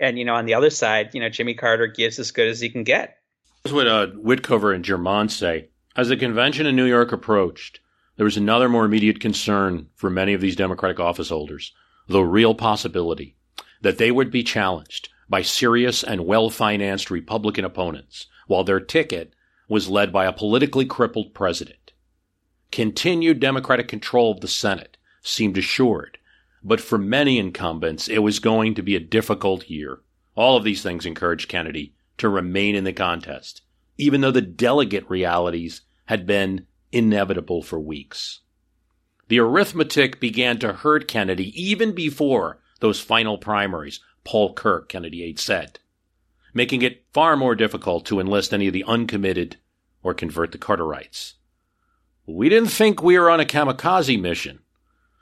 [0.00, 2.60] And you know, on the other side, you know, Jimmy Carter gives as good as
[2.60, 3.18] he can get.
[3.62, 5.68] That's what uh, Witcover and Germond say.
[5.96, 7.80] As the convention in New York approached,
[8.16, 11.72] there was another more immediate concern for many of these Democratic office holders,
[12.08, 13.36] the real possibility
[13.80, 19.34] that they would be challenged by serious and well-financed Republican opponents, while their ticket
[19.68, 21.92] was led by a politically crippled president.
[22.72, 26.17] Continued Democratic control of the Senate seemed assured,
[26.62, 30.00] but for many incumbents, it was going to be a difficult year.
[30.34, 33.62] All of these things encouraged Kennedy to remain in the contest,
[33.96, 38.40] even though the delegate realities had been inevitable for weeks.
[39.28, 45.38] The arithmetic began to hurt Kennedy even before those final primaries, Paul Kirk, Kennedy aide,
[45.38, 45.80] said,
[46.54, 49.56] making it far more difficult to enlist any of the uncommitted
[50.02, 51.34] or convert the Carterites.
[52.26, 54.60] We didn't think we were on a kamikaze mission.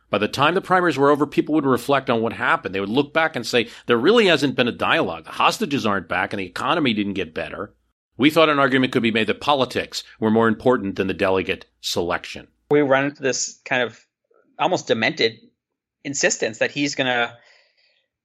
[0.08, 2.74] By the time the primaries were over, people would reflect on what happened.
[2.74, 5.24] They would look back and say, there really hasn't been a dialogue.
[5.24, 7.74] The hostages aren't back and the economy didn't get better.
[8.16, 11.66] We thought an argument could be made that politics were more important than the delegate
[11.80, 12.48] selection.
[12.70, 14.00] We run into this kind of
[14.58, 15.38] almost demented
[16.04, 17.36] insistence that he's going to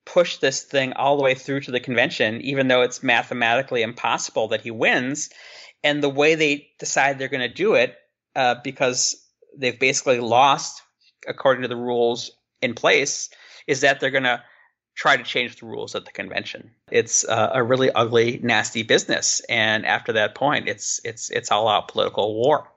[0.06, 4.50] push this thing all the way through to the convention, even though it's mathematically impossible
[4.50, 5.30] that he wins.
[5.84, 7.96] And the way they decide they're going to do it,
[8.36, 9.15] uh, because
[9.58, 10.82] they've basically lost
[11.28, 12.32] according to the rules
[12.62, 13.30] in place,
[13.68, 14.42] is that they're going to
[14.96, 16.72] try to change the rules at the convention.
[16.92, 21.67] It's uh, a really ugly, nasty business, and after that point, it's it's it's all
[21.67, 22.67] out political war.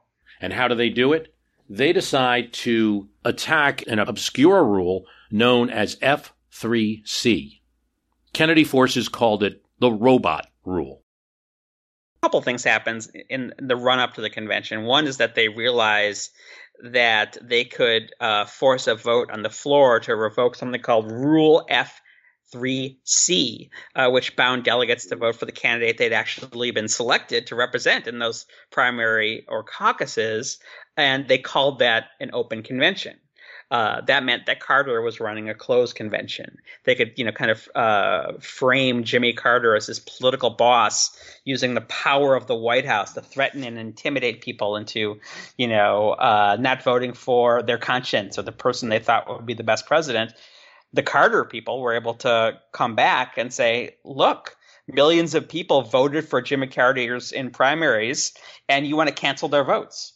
[0.40, 1.34] And how do they do it?
[1.68, 7.60] They decide to attack an obscure rule known as F3C.
[8.32, 11.02] Kennedy forces called it the robot rule.
[12.22, 14.84] A couple things happens in the run up to the convention.
[14.84, 16.30] One is that they realize
[16.82, 21.64] that they could uh, force a vote on the floor to revoke something called Rule
[21.68, 22.00] F
[22.54, 27.56] 3C, uh, which bound delegates to vote for the candidate they'd actually been selected to
[27.56, 30.58] represent in those primary or caucuses,
[30.96, 33.18] and they called that an open convention.
[33.74, 36.58] Uh, that meant that Carter was running a closed convention.
[36.84, 41.74] They could, you know, kind of uh, frame Jimmy Carter as his political boss, using
[41.74, 45.18] the power of the White House to threaten and intimidate people into,
[45.58, 49.54] you know, uh, not voting for their conscience or the person they thought would be
[49.54, 50.32] the best president
[50.92, 54.56] the Carter people were able to come back and say, look,
[54.86, 58.32] millions of people voted for Jimmy Carter's in primaries,
[58.68, 60.12] and you want to cancel their votes.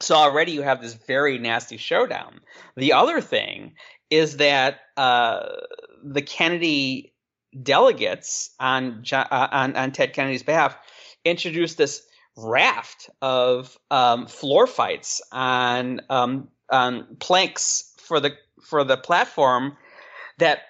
[0.00, 2.40] So already you have this very nasty showdown.
[2.76, 3.74] The other thing
[4.08, 5.46] is that uh,
[6.02, 7.14] the Kennedy
[7.62, 10.76] delegates on, uh, on on Ted Kennedy's behalf
[11.24, 12.02] introduced this
[12.36, 18.32] raft of um, floor fights on um, on planks for the
[18.62, 19.76] for the platform
[20.38, 20.60] that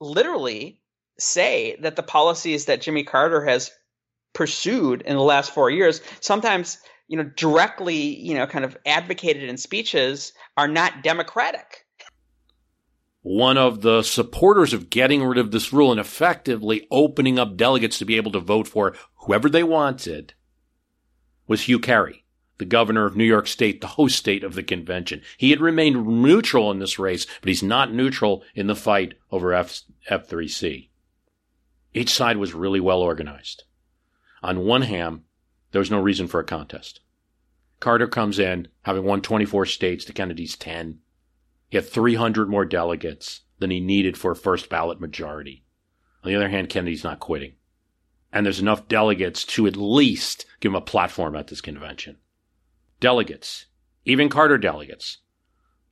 [0.00, 0.80] literally
[1.18, 3.70] say that the policies that Jimmy Carter has
[4.32, 6.78] pursued in the last four years, sometimes
[7.10, 11.84] you know directly you know kind of advocated in speeches, are not democratic.
[13.22, 17.98] One of the supporters of getting rid of this rule and effectively opening up delegates
[17.98, 20.32] to be able to vote for whoever they wanted
[21.46, 22.24] was Hugh Carey
[22.60, 25.22] the governor of New York State, the host state of the convention.
[25.38, 29.54] He had remained neutral in this race, but he's not neutral in the fight over
[29.54, 29.80] F-
[30.10, 30.90] F3C.
[31.94, 33.64] Each side was really well organized.
[34.42, 35.22] On one hand,
[35.72, 37.00] there was no reason for a contest.
[37.78, 40.98] Carter comes in, having won 24 states to Kennedy's 10.
[41.68, 45.64] He had 300 more delegates than he needed for a first ballot majority.
[46.22, 47.54] On the other hand, Kennedy's not quitting.
[48.32, 52.18] And there's enough delegates to at least give him a platform at this convention
[53.00, 53.66] delegates,
[54.04, 55.18] even Carter delegates,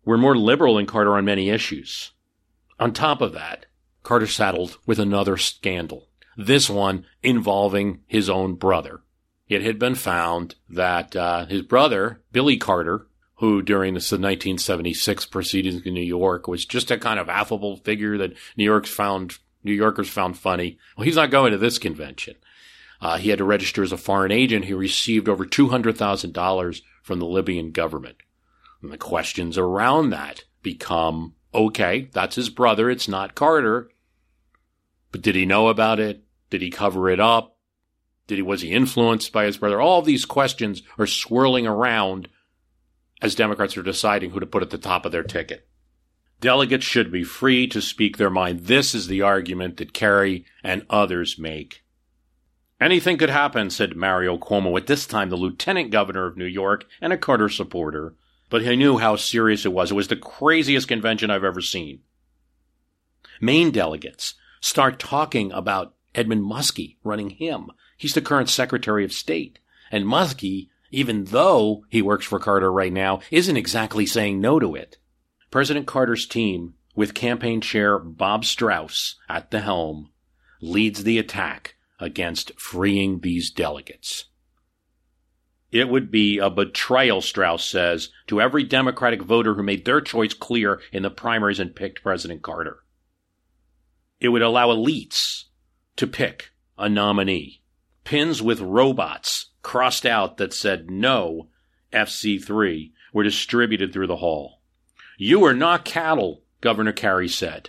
[0.04, 2.12] were more liberal than Carter on many issues.
[2.78, 3.66] On top of that,
[4.02, 9.00] Carter saddled with another scandal, this one involving his own brother.
[9.48, 15.82] It had been found that uh, his brother, Billy Carter, who during the 1976 proceedings
[15.82, 19.72] in New York was just a kind of affable figure that New York's found New
[19.72, 20.78] Yorkers found funny.
[20.96, 22.36] Well, he's not going to this convention.
[23.00, 24.64] Uh, he had to register as a foreign agent.
[24.64, 28.18] He received over $200,000 from the Libyan government.
[28.82, 33.90] And the questions around that become okay, that's his brother, it's not Carter.
[35.10, 36.22] But did he know about it?
[36.50, 37.56] Did he cover it up?
[38.28, 39.80] Did he was he influenced by his brother?
[39.80, 42.28] All these questions are swirling around
[43.20, 45.66] as Democrats are deciding who to put at the top of their ticket.
[46.40, 48.60] Delegates should be free to speak their mind.
[48.60, 51.82] This is the argument that Carey and others make.
[52.80, 56.84] Anything could happen, said Mario Cuomo, at this time the lieutenant governor of New York
[57.00, 58.14] and a Carter supporter.
[58.50, 59.90] But he knew how serious it was.
[59.90, 62.00] It was the craziest convention I've ever seen.
[63.40, 67.70] Maine delegates start talking about Edmund Muskie running him.
[67.98, 69.58] He's the current Secretary of State.
[69.90, 74.74] And Muskie, even though he works for Carter right now, isn't exactly saying no to
[74.74, 74.96] it.
[75.50, 80.10] President Carter's team, with campaign chair Bob Strauss at the helm,
[80.60, 84.26] leads the attack against freeing these delegates.
[85.70, 90.32] It would be a betrayal, Strauss says, to every Democratic voter who made their choice
[90.32, 92.84] clear in the primaries and picked President Carter.
[94.20, 95.44] It would allow elites
[95.96, 97.62] to pick a nominee.
[98.08, 101.48] Pins with robots crossed out that said no
[101.92, 104.62] FC3 were distributed through the hall.
[105.18, 107.68] You are not cattle, Governor Carey said.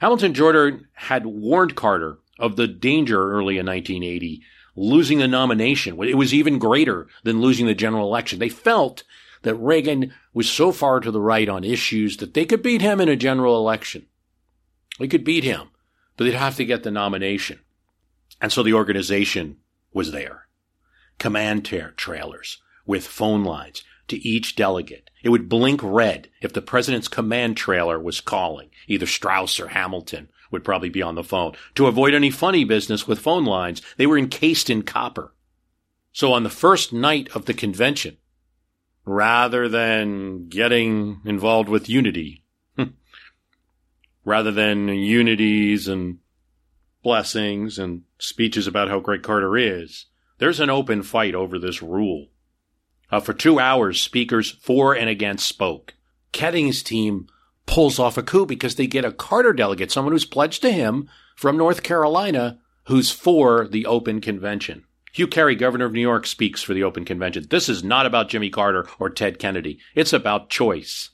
[0.00, 4.42] Hamilton Jordan had warned Carter of the danger early in 1980,
[4.74, 5.96] losing the nomination.
[6.02, 8.40] It was even greater than losing the general election.
[8.40, 9.04] They felt
[9.42, 13.00] that Reagan was so far to the right on issues that they could beat him
[13.00, 14.06] in a general election.
[14.98, 15.68] They could beat him,
[16.16, 17.60] but they'd have to get the nomination.
[18.42, 19.58] And so the organization
[19.94, 20.48] was there.
[21.18, 25.10] Command tra- trailers with phone lines to each delegate.
[25.22, 30.28] It would blink red if the president's command trailer was calling, either Strauss or Hamilton
[30.50, 31.52] would probably be on the phone.
[31.76, 35.32] To avoid any funny business with phone lines, they were encased in copper.
[36.12, 38.18] So on the first night of the convention,
[39.04, 42.44] rather than getting involved with unity,
[44.24, 46.18] rather than unities and
[47.02, 50.06] blessings and speeches about how great Carter is,
[50.38, 52.28] there's an open fight over this rule.
[53.10, 55.94] Uh, for two hours, speakers for and against spoke.
[56.32, 57.26] Keating's team
[57.66, 61.08] pulls off a coup because they get a Carter delegate, someone who's pledged to him
[61.36, 64.84] from North Carolina, who's for the open convention.
[65.12, 67.46] Hugh Carey, governor of New York, speaks for the Open Convention.
[67.50, 69.78] This is not about Jimmy Carter or Ted Kennedy.
[69.94, 71.10] It's about choice.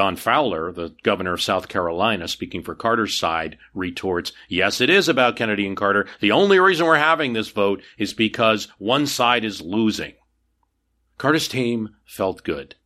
[0.00, 5.10] Don Fowler, the governor of South Carolina, speaking for Carter's side, retorts, Yes, it is
[5.10, 6.06] about Kennedy and Carter.
[6.20, 10.14] The only reason we're having this vote is because one side is losing.
[11.18, 12.76] Carter's team felt good.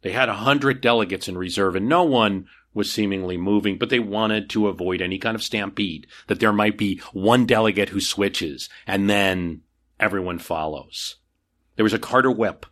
[0.00, 4.00] They had a hundred delegates in reserve and no one was seemingly moving, but they
[4.00, 8.70] wanted to avoid any kind of stampede, that there might be one delegate who switches
[8.86, 9.60] and then
[10.00, 11.16] everyone follows.
[11.76, 12.64] There was a Carter whip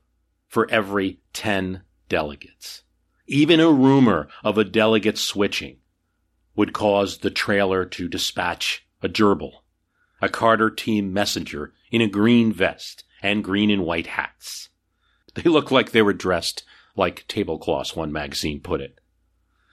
[0.48, 2.84] for every 10 delegates.
[3.26, 5.78] Even a rumor of a delegate switching
[6.56, 9.62] would cause the trailer to dispatch a gerbil,
[10.20, 14.68] a Carter team messenger in a green vest and green and white hats.
[15.34, 16.62] They looked like they were dressed
[16.94, 19.00] like tablecloths, one magazine put it.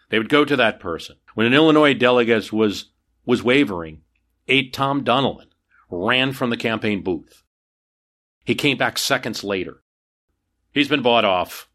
[0.10, 1.18] They would go to that person.
[1.34, 2.92] When an Illinois delegate was,
[3.26, 4.02] was wavering,
[4.48, 5.48] aide Tom Donilon
[5.90, 7.44] ran from the campaign booth.
[8.46, 9.84] He came back seconds later.
[10.72, 11.69] He's been bought off.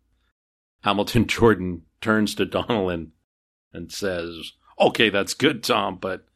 [0.84, 3.08] Hamilton Jordan turns to Donilon
[3.72, 6.26] and says, Okay, that's good, Tom, but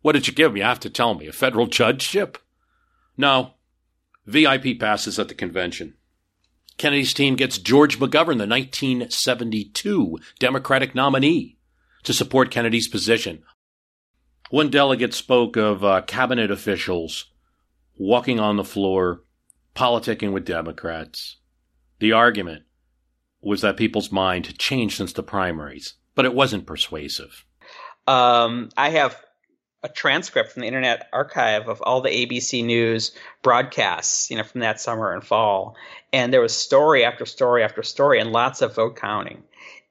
[0.00, 0.60] what did you give me?
[0.60, 1.26] You have to tell me.
[1.26, 2.38] A federal judgeship?
[3.16, 3.54] No.
[4.26, 5.94] VIP passes at the convention.
[6.78, 11.58] Kennedy's team gets George McGovern, the 1972 Democratic nominee,
[12.04, 13.42] to support Kennedy's position.
[14.48, 17.26] One delegate spoke of uh, cabinet officials
[17.98, 19.24] walking on the floor,
[19.76, 21.36] politicking with Democrats.
[21.98, 22.62] The argument
[23.42, 27.44] was that people's mind had changed since the primaries, but it wasn't persuasive.
[28.06, 29.16] Um, I have
[29.82, 33.12] a transcript from the Internet Archive of all the ABC News
[33.42, 35.76] broadcasts, you know, from that summer and fall,
[36.12, 39.42] and there was story after story after story, and lots of vote counting.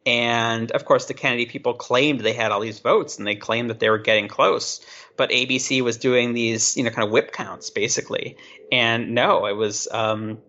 [0.06, 3.70] And of course, the Kennedy people claimed they had all these votes, and they claimed
[3.70, 4.82] that they were getting close.
[5.18, 8.38] But ABC was doing these, you know, kind of whip counts, basically.
[8.72, 10.40] And no, it was um,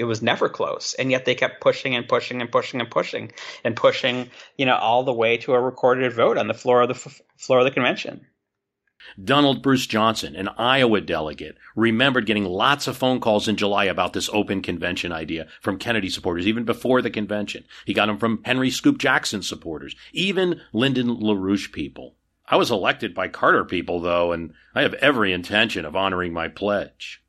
[0.00, 3.30] it was never close and yet they kept pushing and pushing and pushing and pushing
[3.64, 6.88] and pushing you know all the way to a recorded vote on the floor of
[6.88, 8.26] the f- floor of the convention
[9.22, 14.12] Donald Bruce Johnson, an Iowa delegate, remembered getting lots of phone calls in July about
[14.12, 17.64] this open convention idea from Kennedy supporters, even before the convention.
[17.86, 22.16] He got them from Henry Scoop Jackson supporters, even Lyndon LaRouche people.
[22.46, 26.48] I was elected by Carter people, though, and I have every intention of honoring my
[26.48, 27.19] pledge.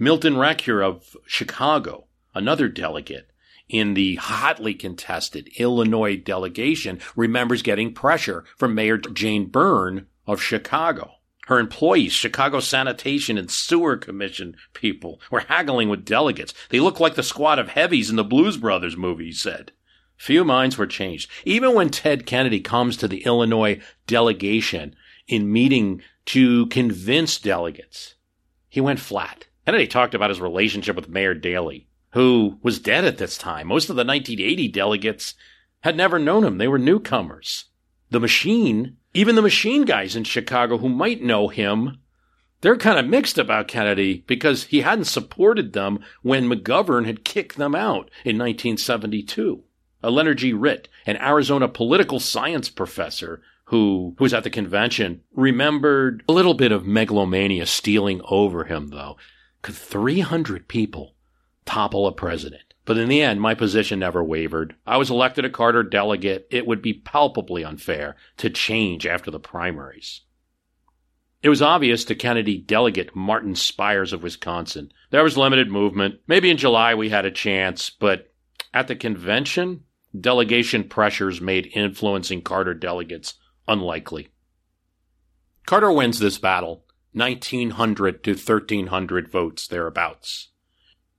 [0.00, 3.32] Milton Recure of Chicago, another delegate
[3.68, 11.14] in the hotly contested Illinois delegation, remembers getting pressure from Mayor Jane Byrne of Chicago.
[11.46, 16.54] Her employees, Chicago Sanitation and Sewer Commission people, were haggling with delegates.
[16.68, 19.72] They looked like the squad of heavies in the Blues Brothers movie, he said.
[20.16, 21.28] Few minds were changed.
[21.44, 24.94] Even when Ted Kennedy comes to the Illinois delegation
[25.26, 28.14] in meeting to convince delegates,
[28.68, 29.46] he went flat.
[29.68, 33.66] Kennedy talked about his relationship with Mayor Daley, who was dead at this time.
[33.66, 35.34] Most of the 1980 delegates
[35.80, 36.56] had never known him.
[36.56, 37.66] They were newcomers.
[38.08, 41.98] The machine even the machine guys in Chicago who might know him,
[42.62, 47.58] they're kind of mixed about Kennedy because he hadn't supported them when McGovern had kicked
[47.58, 49.64] them out in 1972.
[50.02, 50.54] A Leonard G.
[50.54, 56.54] Ritt, an Arizona political science professor who, who was at the convention, remembered a little
[56.54, 59.18] bit of megalomania stealing over him, though.
[59.62, 61.14] Could 300 people
[61.64, 62.62] topple a president?
[62.84, 64.74] But in the end, my position never wavered.
[64.86, 66.46] I was elected a Carter delegate.
[66.50, 70.22] It would be palpably unfair to change after the primaries.
[71.42, 74.90] It was obvious to Kennedy delegate Martin Spires of Wisconsin.
[75.10, 76.20] There was limited movement.
[76.26, 78.32] Maybe in July we had a chance, but
[78.74, 79.84] at the convention,
[80.18, 83.34] delegation pressures made influencing Carter delegates
[83.68, 84.28] unlikely.
[85.66, 86.84] Carter wins this battle,
[87.18, 90.48] 1900 to 1300 votes thereabouts.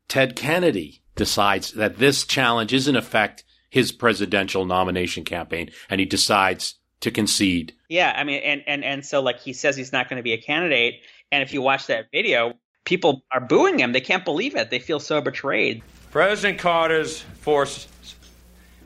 [0.07, 6.05] Ted Kennedy decides that this challenge is in effect his presidential nomination campaign and he
[6.05, 7.73] decides to concede.
[7.89, 10.33] Yeah, I mean and and and so like he says he's not going to be
[10.33, 12.53] a candidate and if you watch that video,
[12.85, 13.91] people are booing him.
[13.91, 14.69] They can't believe it.
[14.71, 15.83] They feel so betrayed.
[16.11, 18.15] President Carter's forces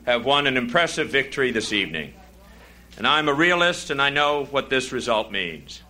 [0.04, 2.12] have won an impressive victory this evening.
[2.98, 5.82] And I'm a realist and I know what this result means.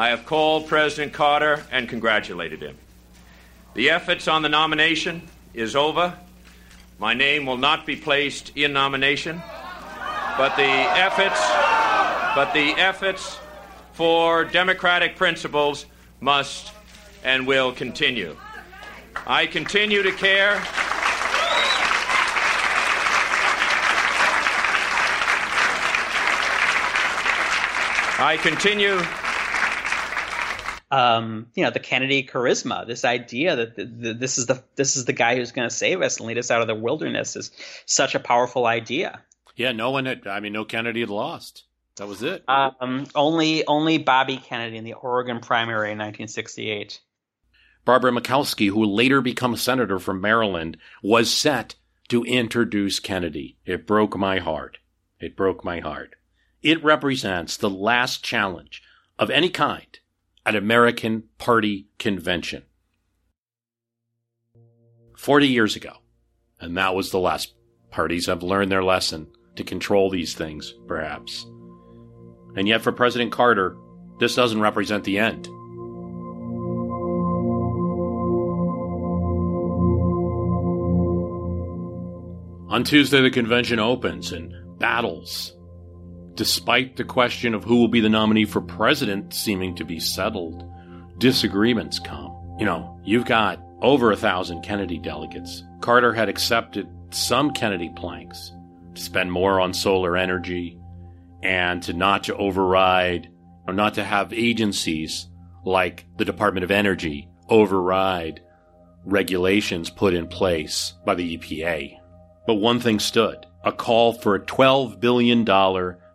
[0.00, 2.78] I have called President Carter and congratulated him.
[3.74, 6.16] The efforts on the nomination is over.
[6.98, 9.42] My name will not be placed in nomination,
[10.38, 11.38] but the efforts,
[12.34, 13.38] but the efforts
[13.92, 15.84] for democratic principles
[16.18, 16.72] must
[17.22, 18.38] and will continue.
[19.26, 20.62] I continue to care.
[28.18, 28.98] I continue
[30.90, 34.96] um, you know, the Kennedy charisma, this idea that the, the, this is the this
[34.96, 37.36] is the guy who's going to save us and lead us out of the wilderness
[37.36, 37.52] is
[37.86, 39.20] such a powerful idea.
[39.56, 40.26] Yeah, no one had.
[40.26, 41.64] I mean, no Kennedy had lost.
[41.96, 42.42] That was it.
[42.48, 47.00] Um, only only Bobby Kennedy in the Oregon primary in 1968.
[47.84, 51.76] Barbara Mikulski, who later become a senator from Maryland, was set
[52.08, 53.56] to introduce Kennedy.
[53.64, 54.78] It broke my heart.
[55.20, 56.16] It broke my heart.
[56.62, 58.82] It represents the last challenge
[59.18, 59.98] of any kind
[60.44, 62.64] at American Party convention.
[65.16, 65.92] 40 years ago.
[66.60, 67.54] And that was the last.
[67.90, 69.26] Parties have learned their lesson
[69.56, 71.44] to control these things, perhaps.
[72.54, 73.76] And yet, for President Carter,
[74.20, 75.48] this doesn't represent the end.
[82.70, 85.56] On Tuesday, the convention opens and battles.
[86.40, 90.64] Despite the question of who will be the nominee for president seeming to be settled,
[91.18, 92.34] disagreements come.
[92.58, 95.62] You know, you've got over a thousand Kennedy delegates.
[95.82, 98.52] Carter had accepted some Kennedy planks
[98.94, 100.80] to spend more on solar energy
[101.42, 103.28] and to not to override
[103.68, 105.28] or not to have agencies
[105.66, 108.40] like the Department of Energy override
[109.04, 111.98] regulations put in place by the EPA.
[112.46, 115.44] But one thing stood a call for a $12 billion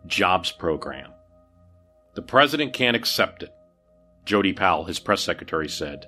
[0.06, 1.12] jobs program.
[2.14, 3.52] The president can't accept it,
[4.24, 6.06] Jody Powell, his press secretary, said.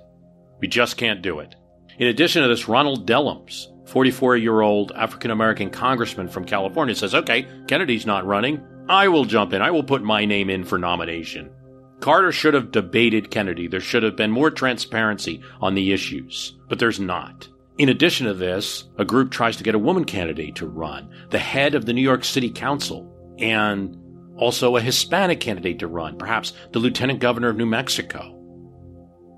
[0.59, 1.55] We just can't do it.
[1.97, 7.13] In addition to this, Ronald Dellums, 44 year old African American congressman from California, says,
[7.13, 8.61] okay, Kennedy's not running.
[8.87, 9.61] I will jump in.
[9.61, 11.51] I will put my name in for nomination.
[11.99, 13.67] Carter should have debated Kennedy.
[13.67, 17.47] There should have been more transparency on the issues, but there's not.
[17.77, 21.39] In addition to this, a group tries to get a woman candidate to run, the
[21.39, 23.09] head of the New York City Council,
[23.41, 23.97] and
[24.37, 28.35] also a Hispanic candidate to run, perhaps the lieutenant governor of New Mexico.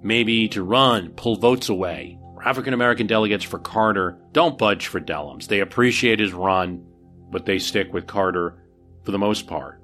[0.04, 2.18] Maybe to run, pull votes away.
[2.44, 5.48] African American delegates for Carter don't budge for Dellums.
[5.48, 6.84] They appreciate his run,
[7.32, 8.64] but they stick with Carter
[9.04, 9.82] for the most part.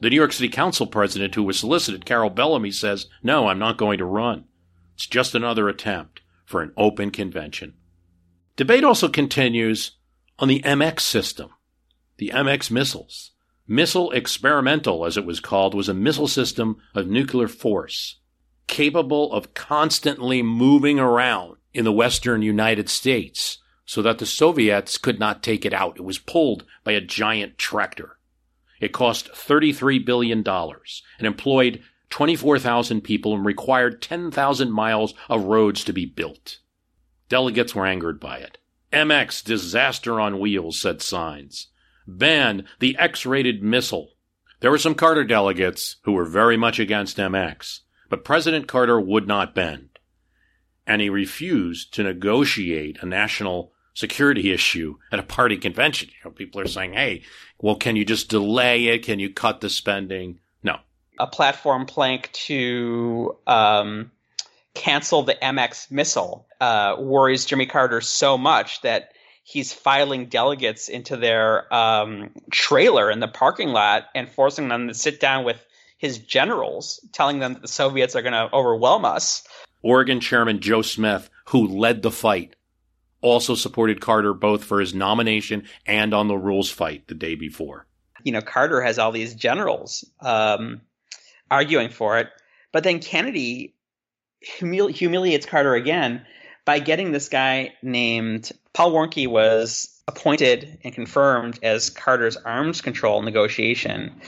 [0.00, 3.76] The New York City Council president who was solicited, Carol Bellamy, says, No, I'm not
[3.76, 4.44] going to run.
[4.94, 7.74] It's just another attempt for an open convention.
[8.56, 9.92] Debate also continues
[10.38, 11.50] on the MX system,
[12.16, 13.32] the MX missiles.
[13.68, 18.16] Missile Experimental, as it was called, was a missile system of nuclear force
[18.68, 25.18] capable of constantly moving around in the western United States so that the Soviets could
[25.18, 25.96] not take it out.
[25.96, 28.18] It was pulled by a giant tractor.
[28.80, 35.92] It cost $33 billion and employed 24,000 people and required 10,000 miles of roads to
[35.92, 36.58] be built.
[37.28, 38.58] Delegates were angered by it.
[38.92, 41.68] MX disaster on wheels, said signs.
[42.08, 44.14] Ban the X rated missile.
[44.60, 49.28] There were some Carter delegates who were very much against MX, but President Carter would
[49.28, 49.98] not bend.
[50.86, 56.08] And he refused to negotiate a national security issue at a party convention.
[56.08, 57.22] You know, people are saying, hey,
[57.60, 59.04] well, can you just delay it?
[59.04, 60.40] Can you cut the spending?
[60.62, 60.78] No.
[61.18, 64.10] A platform plank to um,
[64.74, 69.12] cancel the MX missile uh, worries Jimmy Carter so much that
[69.48, 74.92] he's filing delegates into their um, trailer in the parking lot and forcing them to
[74.94, 75.56] sit down with
[75.96, 79.42] his generals, telling them that the Soviets are going to overwhelm us.
[79.80, 82.56] Oregon Chairman Joe Smith, who led the fight,
[83.22, 87.86] also supported Carter both for his nomination and on the rules fight the day before.
[88.24, 90.82] You know, Carter has all these generals um,
[91.50, 92.28] arguing for it,
[92.70, 93.74] but then Kennedy
[94.46, 96.26] humili- humiliates Carter again
[96.66, 103.22] by getting this guy named Paul Warnke was appointed and confirmed as Carter's arms control
[103.22, 104.20] negotiation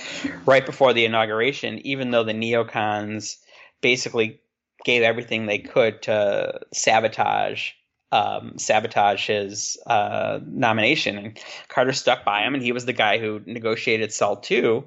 [0.45, 3.37] right before the inauguration, even though the neocons
[3.81, 4.41] basically
[4.85, 7.71] gave everything they could to sabotage
[8.11, 11.17] um, sabotage his uh, nomination.
[11.17, 11.39] And
[11.69, 14.83] Carter stuck by him, and he was the guy who negotiated SALT II.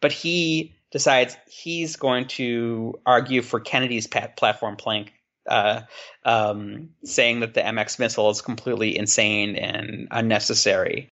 [0.00, 5.12] But he decides he's going to argue for Kennedy's platform plank
[5.48, 5.82] uh,
[6.24, 11.08] um, saying that the MX missile is completely insane and unnecessary.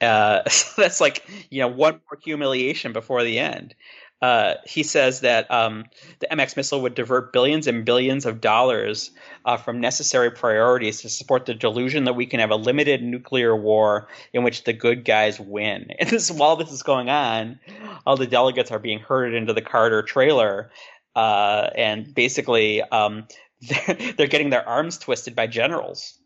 [0.00, 3.74] Uh, so that's like you know one more humiliation before the end.
[4.20, 5.84] Uh, he says that um,
[6.18, 9.12] the MX missile would divert billions and billions of dollars
[9.44, 13.54] uh, from necessary priorities to support the delusion that we can have a limited nuclear
[13.54, 15.92] war in which the good guys win.
[16.00, 17.60] And this, while this is going on,
[18.06, 20.70] all the delegates are being herded into the Carter trailer,
[21.14, 23.26] uh, and basically um,
[23.60, 26.18] they're, they're getting their arms twisted by generals.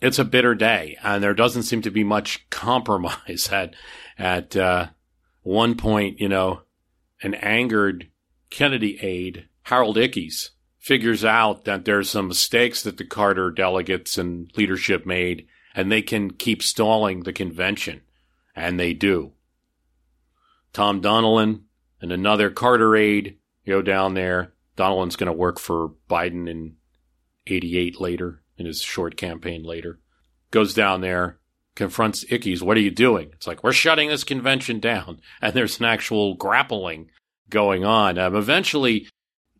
[0.00, 3.48] It's a bitter day, and there doesn't seem to be much compromise.
[3.52, 3.74] At
[4.18, 4.88] at uh,
[5.42, 6.62] one point, you know,
[7.22, 8.08] an angered
[8.50, 14.50] Kennedy aide, Harold Ickes, figures out that there's some mistakes that the Carter delegates and
[14.56, 18.00] leadership made, and they can keep stalling the convention.
[18.56, 19.32] And they do.
[20.72, 21.62] Tom Donilon
[22.00, 23.36] and another Carter aide
[23.66, 24.52] go down there.
[24.76, 26.76] Donilon's going to work for Biden in
[27.46, 29.98] 88 later, in his short campaign later.
[30.50, 31.38] Goes down there,
[31.74, 32.62] confronts Ickes.
[32.62, 33.30] What are you doing?
[33.32, 35.20] It's like, we're shutting this convention down.
[35.42, 37.10] And there's an actual grappling
[37.48, 38.18] going on.
[38.18, 39.08] Um, eventually,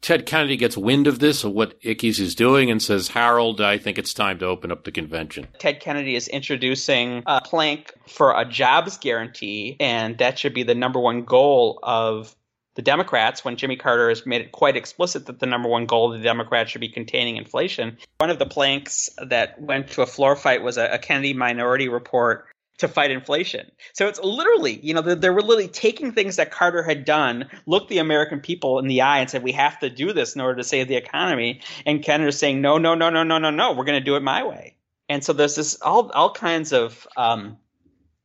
[0.02, 3.76] Ted Kennedy gets wind of this, of what Ickes is doing, and says, Harold, I
[3.76, 5.46] think it's time to open up the convention.
[5.58, 10.74] Ted Kennedy is introducing a plank for a jobs guarantee, and that should be the
[10.74, 12.34] number one goal of
[12.76, 16.12] the Democrats when Jimmy Carter has made it quite explicit that the number one goal
[16.12, 17.98] of the Democrats should be containing inflation.
[18.18, 21.88] One of the planks that went to a floor fight was a, a Kennedy Minority
[21.88, 22.46] Report
[22.78, 23.70] to fight inflation.
[23.92, 27.50] So it's literally, you know, they, they were literally taking things that Carter had done,
[27.66, 30.40] looked the American people in the eye and said, we have to do this in
[30.40, 31.60] order to save the economy.
[31.84, 34.22] And Kennedy saying, no, no, no, no, no, no, no, we're going to do it
[34.22, 34.76] my way.
[35.08, 37.58] And so there's this all, all kinds of um,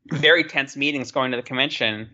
[0.10, 2.12] very tense meetings going to the convention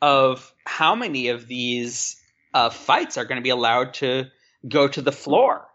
[0.00, 2.16] of how many of these
[2.54, 4.26] uh, fights are going to be allowed to
[4.68, 5.66] go to the floor.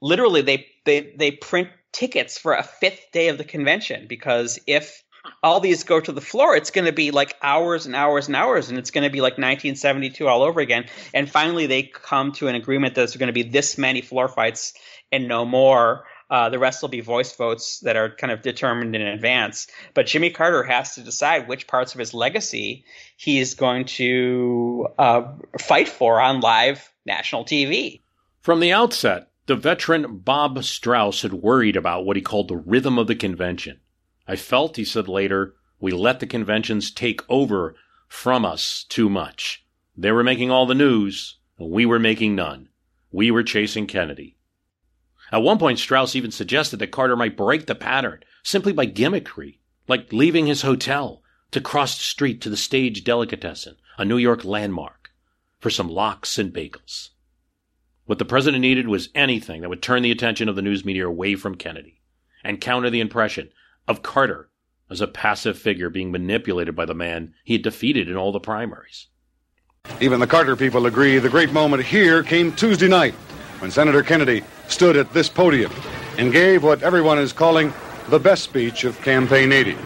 [0.00, 5.02] Literally, they, they, they print tickets for a fifth day of the convention because if
[5.42, 8.36] all these go to the floor, it's going to be like hours and hours and
[8.36, 10.86] hours, and it's going to be like 1972 all over again.
[11.12, 14.28] And finally, they come to an agreement that there's going to be this many floor
[14.28, 14.74] fights
[15.12, 16.04] and no more.
[16.30, 19.66] Uh, the rest will be voice votes that are kind of determined in advance.
[19.94, 22.84] But Jimmy Carter has to decide which parts of his legacy
[23.16, 25.22] he's going to uh,
[25.58, 28.00] fight for on live national TV.
[28.40, 32.98] From the outset, the veteran Bob Strauss had worried about what he called the rhythm
[32.98, 33.80] of the convention.
[34.28, 37.74] I felt, he said later, we let the conventions take over
[38.06, 39.64] from us too much.
[39.96, 42.68] They were making all the news, and we were making none.
[43.10, 44.36] We were chasing Kennedy.
[45.32, 49.58] At one point, Strauss even suggested that Carter might break the pattern simply by gimmickry,
[49.86, 51.22] like leaving his hotel
[51.52, 55.10] to cross the street to the stage delicatessen, a New York landmark,
[55.58, 57.10] for some lox and bagels.
[58.06, 61.06] What the president needed was anything that would turn the attention of the news media
[61.06, 62.00] away from Kennedy
[62.42, 63.50] and counter the impression
[63.86, 64.50] of Carter
[64.88, 68.40] as a passive figure being manipulated by the man he had defeated in all the
[68.40, 69.06] primaries.
[70.00, 73.14] Even the Carter people agree the great moment here came Tuesday night
[73.60, 75.72] when Senator Kennedy stood at this podium
[76.18, 77.72] and gave what everyone is calling
[78.08, 79.76] the best speech of Campaign 80.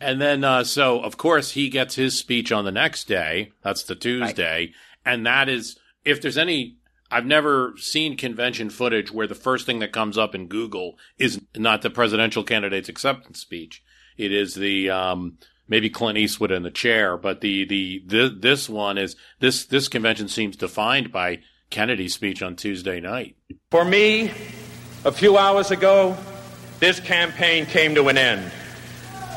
[0.00, 3.52] And then, uh, so of course, he gets his speech on the next day.
[3.62, 4.58] That's the Tuesday.
[4.58, 4.72] Right.
[5.04, 6.76] And that is, if there's any,
[7.10, 11.40] I've never seen convention footage where the first thing that comes up in Google is
[11.56, 13.82] not the presidential candidate's acceptance speech.
[14.16, 18.68] It is the, um, maybe Clint Eastwood in the chair, but the, the, the, this
[18.68, 21.40] one is, this, this convention seems defined by
[21.70, 23.36] Kennedy's speech on Tuesday night.
[23.70, 24.32] For me,
[25.04, 26.16] a few hours ago,
[26.80, 28.50] this campaign came to an end.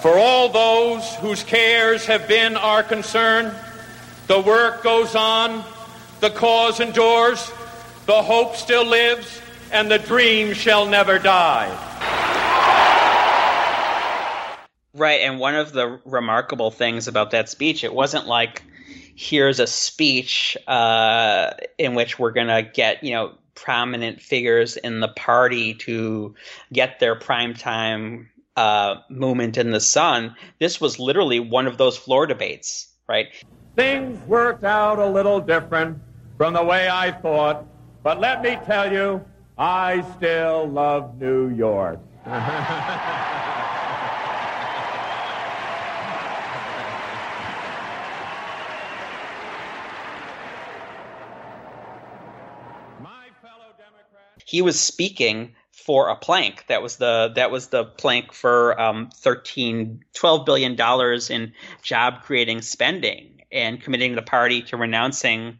[0.01, 3.53] For all those whose cares have been our concern,
[4.27, 5.63] the work goes on,
[6.21, 7.51] the cause endures,
[8.07, 9.39] the hope still lives,
[9.71, 11.69] and the dream shall never die.
[14.95, 18.63] Right, and one of the remarkable things about that speech, it wasn't like
[19.15, 24.99] here's a speech uh, in which we're going to get, you know, prominent figures in
[24.99, 26.33] the party to
[26.71, 30.35] get their primetime uh, moment in the sun.
[30.59, 33.27] This was literally one of those floor debates, right?
[33.75, 35.99] Things worked out a little different
[36.37, 37.65] from the way I thought,
[38.03, 39.23] but let me tell you,
[39.57, 41.99] I still love New York.
[54.53, 59.09] he was speaking for a plank that was the that was the plank for um,
[59.15, 61.51] 13 12 billion dollars in
[61.81, 65.57] job creating spending and committing the party to renouncing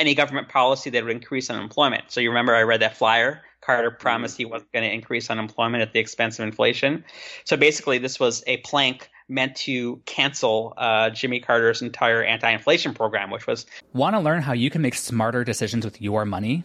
[0.00, 3.92] any government policy that would increase unemployment so you remember i read that flyer carter
[3.92, 7.04] promised he wasn't going to increase unemployment at the expense of inflation
[7.44, 13.30] so basically this was a plank meant to cancel uh, Jimmy Carter's entire anti-inflation program,
[13.30, 13.64] which was.
[13.94, 16.64] Want to learn how you can make smarter decisions with your money?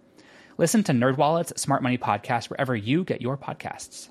[0.61, 4.09] Listen to NerdWallet's Smart Money Podcast wherever you get your podcasts.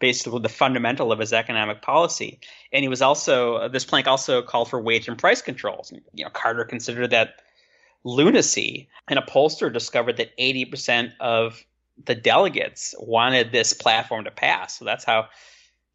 [0.00, 2.40] Basically, the fundamental of his economic policy,
[2.72, 5.92] and he was also this plank also called for wage and price controls.
[6.14, 7.42] You know, Carter considered that
[8.04, 11.62] lunacy, and a pollster discovered that eighty percent of
[12.02, 14.78] the delegates wanted this platform to pass.
[14.78, 15.28] So that's how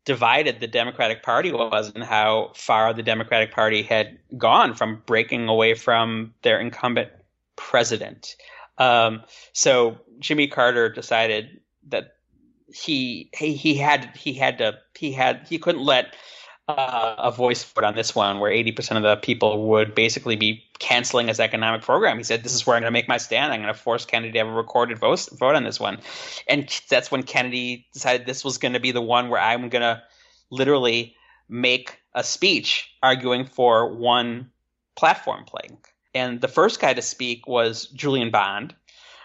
[0.05, 5.47] divided the Democratic Party was and how far the Democratic Party had gone from breaking
[5.47, 7.09] away from their incumbent
[7.55, 8.35] president.
[8.77, 9.23] Um,
[9.53, 12.13] so Jimmy Carter decided that
[12.73, 16.13] he, he he had he had to he had he couldn't let
[16.67, 20.63] uh, a voice vote on this one where 80% of the people would basically be
[20.79, 22.17] canceling his economic program.
[22.17, 23.53] He said, This is where I'm going to make my stand.
[23.53, 25.99] I'm going to force Kennedy to have a recorded vote, vote on this one.
[26.47, 29.81] And that's when Kennedy decided this was going to be the one where I'm going
[29.81, 30.03] to
[30.49, 31.15] literally
[31.47, 34.51] make a speech arguing for one
[34.97, 35.87] platform plank.
[36.17, 38.73] And the first guy to speak was Julian Bond,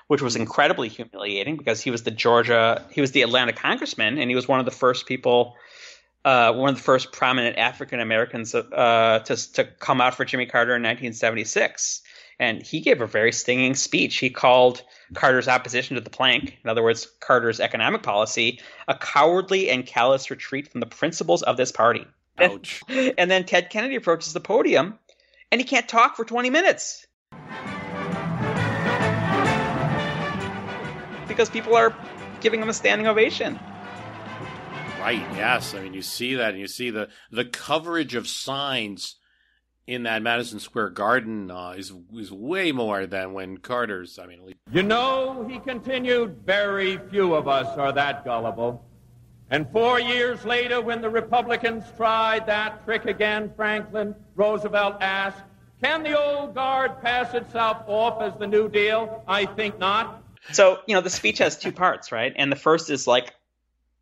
[0.09, 4.31] which was incredibly humiliating because he was the Georgia, he was the Atlanta congressman, and
[4.31, 5.57] he was one of the first people
[6.25, 10.47] uh, one of the first prominent African Americans uh, to to come out for Jimmy
[10.47, 12.03] Carter in 1976,
[12.39, 14.19] and he gave a very stinging speech.
[14.19, 14.83] He called
[15.15, 20.31] Carter's opposition to the plank, in other words, Carter's economic policy, a cowardly and callous
[20.31, 22.07] retreat from the principles of this party.
[22.39, 22.83] Ouch.
[23.19, 24.99] And then Ted Kennedy approaches the podium,
[25.53, 27.07] and he can't talk for 20 minutes
[31.29, 31.95] because people are
[32.41, 33.61] giving him a standing ovation.
[34.99, 35.25] Right.
[35.35, 35.75] Yes.
[35.75, 39.17] I mean, you see that, and you see the the coverage of signs
[39.87, 44.21] in that Madison Square Garden uh, is is way more than when Carter's.
[44.21, 48.85] I mean, least You know, he continued, very few of us are that gullible.
[49.53, 55.43] And four years later, when the Republicans tried that trick again, Franklin Roosevelt asked,
[55.83, 59.23] Can the old guard pass itself off as the New Deal?
[59.29, 60.23] I think not.
[60.53, 62.33] So, you know, the speech has two parts, right?
[62.35, 63.35] And the first is like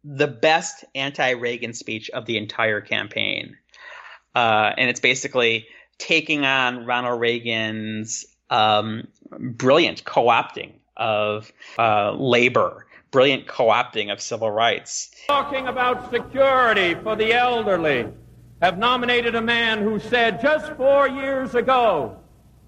[0.05, 3.57] the best anti Reagan speech of the entire campaign.
[4.36, 5.66] Uh, and it's basically
[5.98, 14.20] taking on Ronald Reagan's um, brilliant co opting of uh, labor, brilliant co opting of
[14.20, 15.11] civil rights.
[15.26, 18.06] Talking about security for the elderly,
[18.62, 22.16] have nominated a man who said just four years ago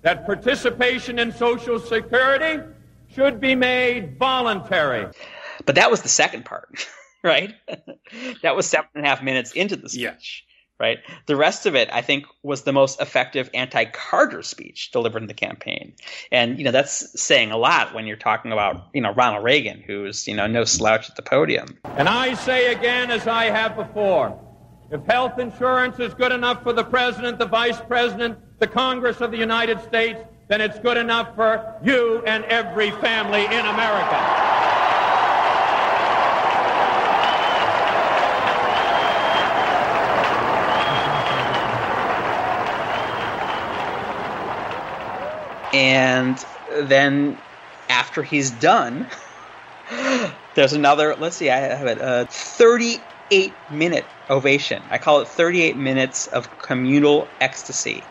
[0.03, 2.63] that participation in Social Security
[3.15, 5.07] should be made voluntary.
[5.65, 6.89] But that was the second part.
[7.23, 7.55] right?
[8.43, 10.45] that was seven and a half minutes into the speech,
[10.83, 10.99] right?
[11.27, 15.35] The rest of it, I think, was the most effective anti-Carter speech delivered in the
[15.35, 15.95] campaign,
[16.33, 19.83] and you know that's saying a lot when you're talking about you know Ronald Reagan,
[19.87, 21.79] who's you know no slouch at the podium.
[21.97, 24.37] And I say again, as I have before,
[24.91, 29.31] if health insurance is good enough for the President, the Vice President, the Congress of
[29.31, 34.42] the United States, then it's good enough for you and every family in America.
[45.83, 46.45] And
[46.81, 47.39] then
[47.89, 49.11] after he's done,
[50.55, 54.85] there's another, let's see, I have it, a 38 minute ovation.
[54.91, 58.05] I call it 38 minutes of communal ecstasy.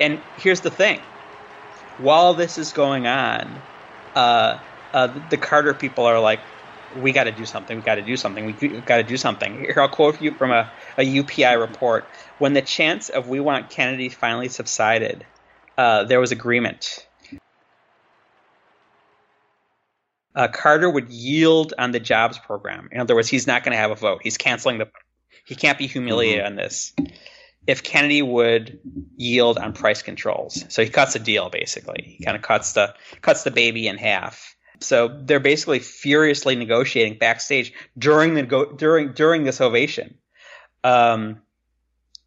[0.00, 1.02] And here's the thing
[1.96, 3.62] while this is going on,
[4.16, 4.58] uh,
[4.92, 6.40] uh, the Carter people are like,
[6.96, 7.76] we got to do something.
[7.76, 8.44] We got to do something.
[8.44, 9.54] We got to do something.
[9.54, 12.10] Here, I'll quote you from a, a UPI report.
[12.38, 15.24] When the chance of we want Kennedy finally subsided,
[15.76, 17.06] uh, there was agreement.
[20.34, 22.88] Uh, Carter would yield on the jobs program.
[22.90, 24.20] In other words, he's not going to have a vote.
[24.22, 24.88] He's canceling the.
[25.44, 26.52] He can't be humiliated mm-hmm.
[26.52, 26.92] on this.
[27.66, 28.80] If Kennedy would
[29.16, 32.16] yield on price controls, so he cuts a deal basically.
[32.18, 34.54] He kind of cuts the cuts the baby in half.
[34.80, 40.18] So they're basically furiously negotiating backstage during the during during this ovation.
[40.82, 41.40] Um,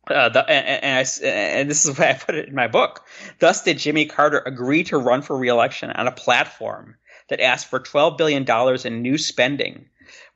[0.09, 3.05] uh, the, and, and, I, and, this is why I put it in my book.
[3.39, 6.95] Thus did Jimmy Carter agree to run for reelection on a platform
[7.29, 8.45] that asked for $12 billion
[8.85, 9.85] in new spending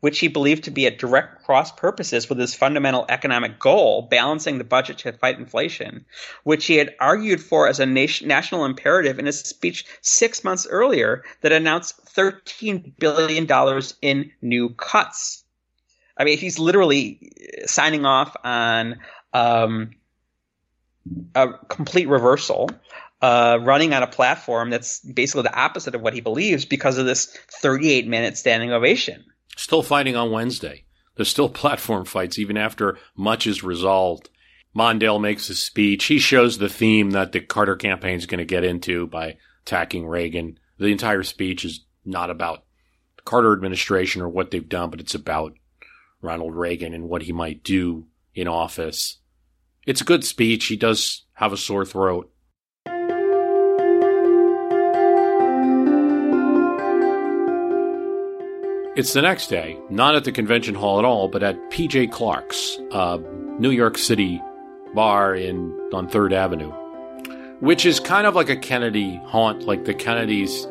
[0.02, 4.58] which he believed to be at direct cross purposes with his fundamental economic goal, balancing
[4.58, 6.06] the budget to fight inflation,
[6.44, 10.68] which he had argued for as a nation, national imperative in a speech six months
[10.70, 13.48] earlier that announced $13 billion
[14.02, 15.44] in new cuts.
[16.18, 17.32] I mean, he's literally
[17.66, 19.00] signing off on
[19.34, 19.92] um,
[21.36, 22.70] a complete reversal
[23.22, 27.06] uh, running on a platform that's basically the opposite of what he believes because of
[27.06, 29.24] this 38 minute standing ovation.
[29.56, 30.86] Still fighting on Wednesday.
[31.16, 34.30] There's still platform fights even after much is resolved.
[34.76, 36.06] Mondale makes a speech.
[36.06, 40.08] He shows the theme that the Carter campaign is going to get into by attacking
[40.08, 40.58] Reagan.
[40.78, 42.64] The entire speech is not about
[43.18, 45.54] the Carter administration or what they've done, but it's about
[46.22, 49.18] Ronald Reagan and what he might do in office.
[49.88, 50.68] It's a good speech.
[50.68, 52.32] He does have a sore throat.
[58.96, 62.78] It's the next day, not at the convention hall at all, but at PJ Clarke's,
[63.60, 64.42] New York City
[64.94, 66.72] bar in on Third Avenue,
[67.60, 70.68] which is kind of like a Kennedy haunt, like the Kennedys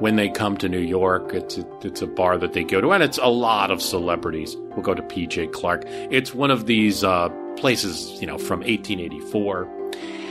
[0.00, 1.32] when they come to New York.
[1.34, 4.56] It's a, it's a bar that they go to, and it's a lot of celebrities
[4.78, 5.82] We'll go to PJ Clarke.
[5.86, 9.68] It's one of these uh, places, you know, from 1884.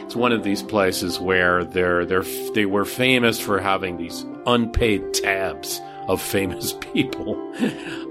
[0.06, 5.14] It's one of these places where they're they're they were famous for having these unpaid
[5.14, 7.36] tabs of famous people,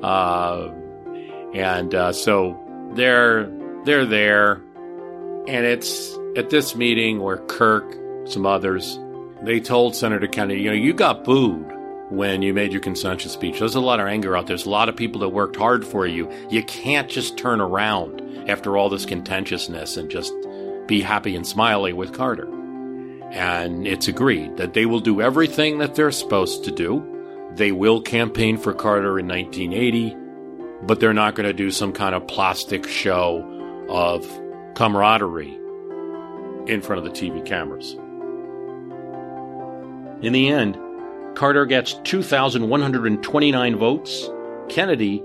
[0.03, 0.69] uh,
[1.55, 3.51] and uh, so they're
[3.85, 4.61] they're there,
[5.49, 7.97] and it's at this meeting where Kirk,
[8.27, 8.99] some others,
[9.43, 11.73] they told Senator Kennedy, you know, you got booed
[12.11, 13.59] when you made your consensus speech.
[13.59, 14.57] There's a lot of anger out there.
[14.57, 16.31] There's a lot of people that worked hard for you.
[16.51, 20.33] You can't just turn around after all this contentiousness and just
[20.87, 22.49] be happy and smiley with Carter.
[23.33, 27.05] And it's agreed that they will do everything that they're supposed to do.
[27.55, 30.17] They will campaign for Carter in 1980,
[30.83, 33.43] but they're not going to do some kind of plastic show
[33.89, 34.25] of
[34.75, 35.59] camaraderie
[36.67, 37.97] in front of the TV cameras.
[40.23, 40.79] In the end,
[41.35, 44.31] Carter gets 2,129 votes.
[44.69, 45.23] Kennedy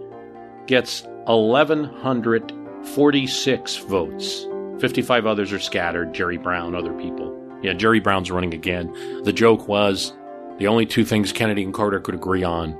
[0.67, 4.47] gets 1,146 votes.
[4.79, 7.35] 55 others are scattered Jerry Brown, other people.
[7.61, 8.93] Yeah, Jerry Brown's running again.
[9.23, 10.13] The joke was
[10.57, 12.77] the only two things Kennedy and Carter could agree on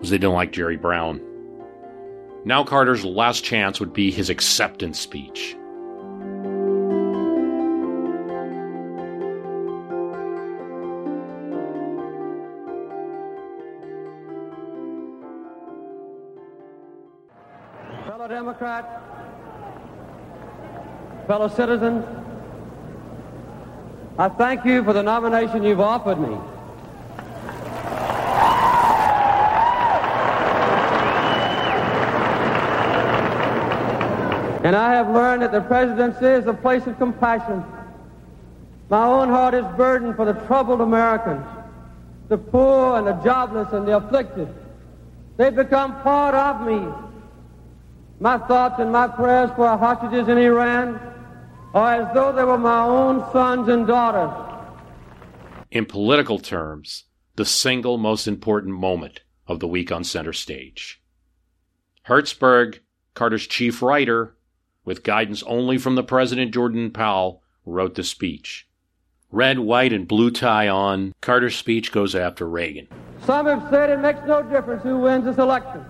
[0.00, 1.20] was they didn't like Jerry Brown.
[2.44, 5.56] Now Carter's last chance would be his acceptance speech.
[21.26, 22.04] Fellow citizens,
[24.16, 26.38] I thank you for the nomination you've offered me.
[34.64, 37.64] And I have learned that the presidency is a place of compassion.
[38.90, 41.44] My own heart is burdened for the troubled Americans,
[42.28, 44.46] the poor and the jobless and the afflicted.
[45.36, 47.11] They've become part of me.
[48.22, 51.00] My thoughts and my prayers for our hostages in Iran
[51.74, 54.30] are as though they were my own sons and daughters.
[55.72, 61.02] In political terms, the single most important moment of the week on center stage.
[62.06, 62.78] Hertzberg,
[63.14, 64.36] Carter's chief writer,
[64.84, 68.68] with guidance only from the president Jordan Powell, wrote the speech.
[69.32, 72.86] Red, white, and blue tie on, Carter's speech goes after Reagan.
[73.26, 75.84] Some have said it makes no difference who wins this election.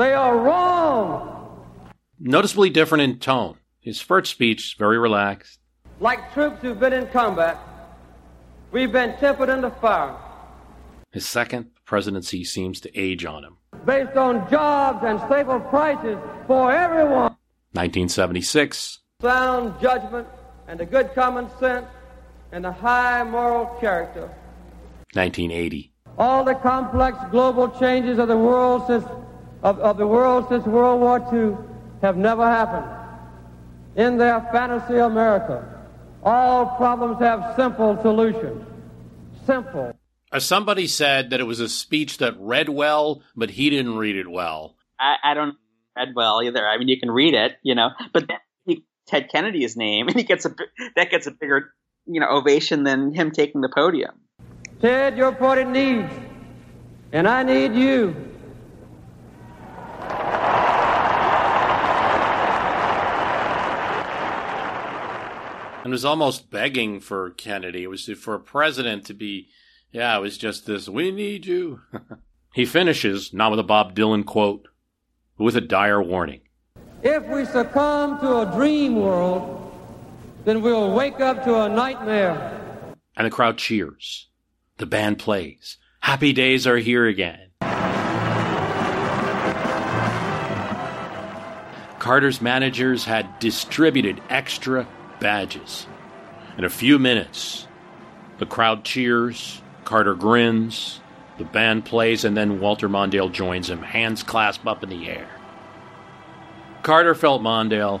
[0.00, 1.62] They are wrong.
[2.18, 3.56] Noticeably different in tone.
[3.80, 5.60] His first speech, very relaxed.
[6.00, 7.58] Like troops who've been in combat,
[8.72, 10.16] we've been tempered into fire.
[11.12, 13.58] His second presidency seems to age on him.
[13.84, 17.36] Based on jobs and stable prices for everyone.
[17.72, 19.00] 1976.
[19.20, 20.26] Sound judgment
[20.66, 21.84] and a good common sense
[22.52, 24.30] and a high moral character.
[25.12, 25.92] 1980.
[26.16, 29.04] All the complex global changes of the world since
[29.62, 31.56] of, of the world since World War II
[32.02, 32.86] have never happened.
[33.96, 35.80] In their fantasy America,
[36.22, 38.64] all problems have simple solutions.
[39.46, 39.96] Simple.
[40.32, 44.16] As somebody said that it was a speech that read well, but he didn't read
[44.16, 44.76] it well.
[44.98, 45.56] I, I don't
[45.96, 46.66] read well either.
[46.66, 50.16] I mean, you can read it, you know, but then he, Ted Kennedy's name, and
[50.16, 50.54] he gets a
[50.96, 51.72] that gets a bigger,
[52.06, 54.14] you know, ovation than him taking the podium.
[54.80, 56.12] Ted, your party needs,
[57.12, 58.29] and I need you.
[65.90, 67.82] Was almost begging for Kennedy.
[67.82, 69.48] It was for a president to be,
[69.90, 71.80] yeah, it was just this, we need you.
[72.52, 74.66] He finishes not with a Bob Dylan quote,
[75.38, 76.40] but with a dire warning.
[77.02, 79.72] If we succumb to a dream world,
[80.44, 82.92] then we'll wake up to a nightmare.
[83.16, 84.28] And the crowd cheers.
[84.78, 85.76] The band plays.
[86.00, 87.50] Happy days are here again.
[92.00, 94.88] Carter's managers had distributed extra
[95.20, 95.86] badges.
[96.58, 97.68] In a few minutes,
[98.38, 101.00] the crowd cheers, Carter grins,
[101.38, 105.28] the band plays, and then Walter Mondale joins him, hands clasped up in the air.
[106.82, 108.00] Carter felt Mondale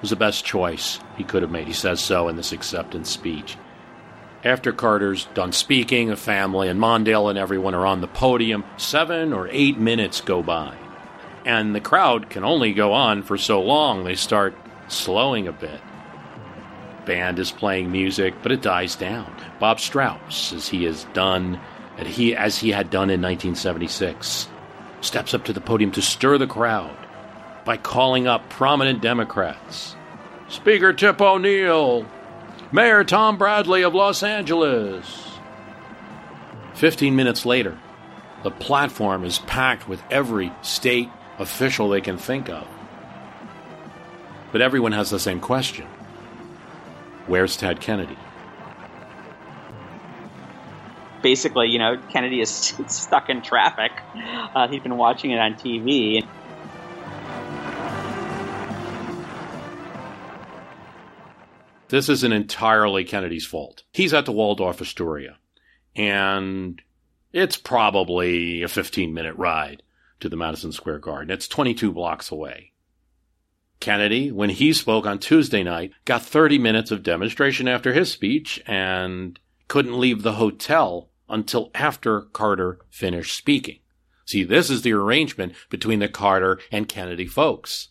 [0.00, 1.66] was the best choice he could have made.
[1.66, 3.56] He says so in this acceptance speech.
[4.42, 8.64] After Carter's done speaking, the family and Mondale and everyone are on the podium.
[8.78, 10.76] Seven or eight minutes go by.
[11.44, 14.04] And the crowd can only go on for so long.
[14.04, 14.56] They start
[14.88, 15.80] slowing a bit.
[17.10, 19.34] Band is playing music, but it dies down.
[19.58, 21.60] Bob Strauss, as he has done,
[22.06, 24.48] he, as he had done in 1976,
[25.00, 26.96] steps up to the podium to stir the crowd
[27.64, 29.96] by calling up prominent Democrats.
[30.46, 32.06] Speaker Tip O'Neill,
[32.70, 35.36] Mayor Tom Bradley of Los Angeles.
[36.74, 37.76] Fifteen minutes later,
[38.44, 41.08] the platform is packed with every state
[41.40, 42.68] official they can think of.
[44.52, 45.88] But everyone has the same question
[47.30, 48.18] Where's Ted Kennedy?
[51.22, 52.50] Basically, you know, Kennedy is
[52.88, 53.92] stuck in traffic.
[54.52, 56.26] Uh, he's been watching it on TV.
[61.86, 63.84] This isn't entirely Kennedy's fault.
[63.92, 65.36] He's at the Waldorf Astoria,
[65.94, 66.82] and
[67.32, 69.84] it's probably a 15 minute ride
[70.18, 71.30] to the Madison Square Garden.
[71.30, 72.69] It's 22 blocks away.
[73.80, 78.62] Kennedy, when he spoke on Tuesday night, got 30 minutes of demonstration after his speech
[78.66, 83.78] and couldn't leave the hotel until after Carter finished speaking.
[84.26, 87.88] See, this is the arrangement between the Carter and Kennedy folks.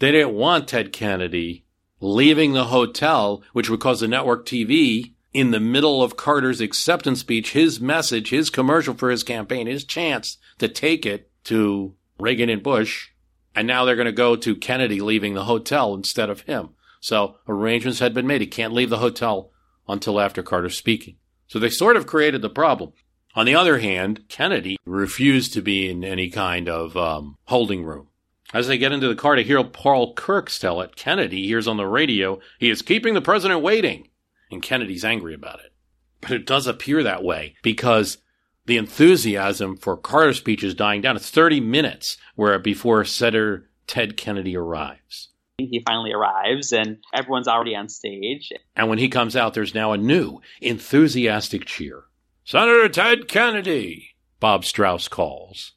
[0.00, 1.64] They didn't want Ted Kennedy
[2.00, 7.20] leaving the hotel, which would cause the network TV in the middle of Carter's acceptance
[7.20, 12.50] speech, his message, his commercial for his campaign, his chance to take it to Reagan
[12.50, 13.11] and Bush.
[13.54, 16.70] And now they're going to go to Kennedy leaving the hotel instead of him.
[17.00, 18.40] So arrangements had been made.
[18.40, 19.50] He can't leave the hotel
[19.88, 21.16] until after Carter's speaking.
[21.48, 22.92] So they sort of created the problem.
[23.34, 28.08] On the other hand, Kennedy refused to be in any kind of um, holding room.
[28.54, 31.78] As they get into the car to hear Paul Kirk tell it, Kennedy hears on
[31.78, 34.08] the radio, he is keeping the president waiting.
[34.50, 35.72] And Kennedy's angry about it.
[36.20, 38.18] But it does appear that way because
[38.66, 41.16] the enthusiasm for Carter's speech is dying down.
[41.16, 45.28] It's 30 minutes where before Senator Ted Kennedy arrives.
[45.58, 48.52] He finally arrives and everyone's already on stage.
[48.74, 52.04] And when he comes out, there's now a new enthusiastic cheer.
[52.44, 55.72] Senator Ted Kennedy, Bob Strauss calls.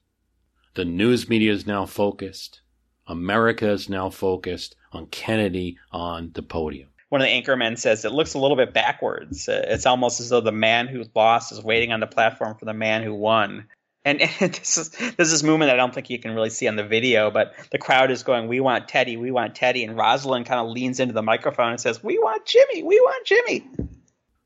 [0.75, 2.61] The news media is now focused.
[3.07, 6.89] America is now focused on Kennedy on the podium.
[7.15, 9.47] One of the anchormen says it looks a little bit backwards.
[9.47, 12.65] Uh, it's almost as though the man who lost is waiting on the platform for
[12.65, 13.67] the man who won.
[14.03, 16.75] And, and this is this is movement I don't think you can really see on
[16.75, 20.45] the video, but the crowd is going, "We want Teddy, we want Teddy," and Rosalynn
[20.45, 23.65] kind of leans into the microphone and says, "We want Jimmy, we want Jimmy."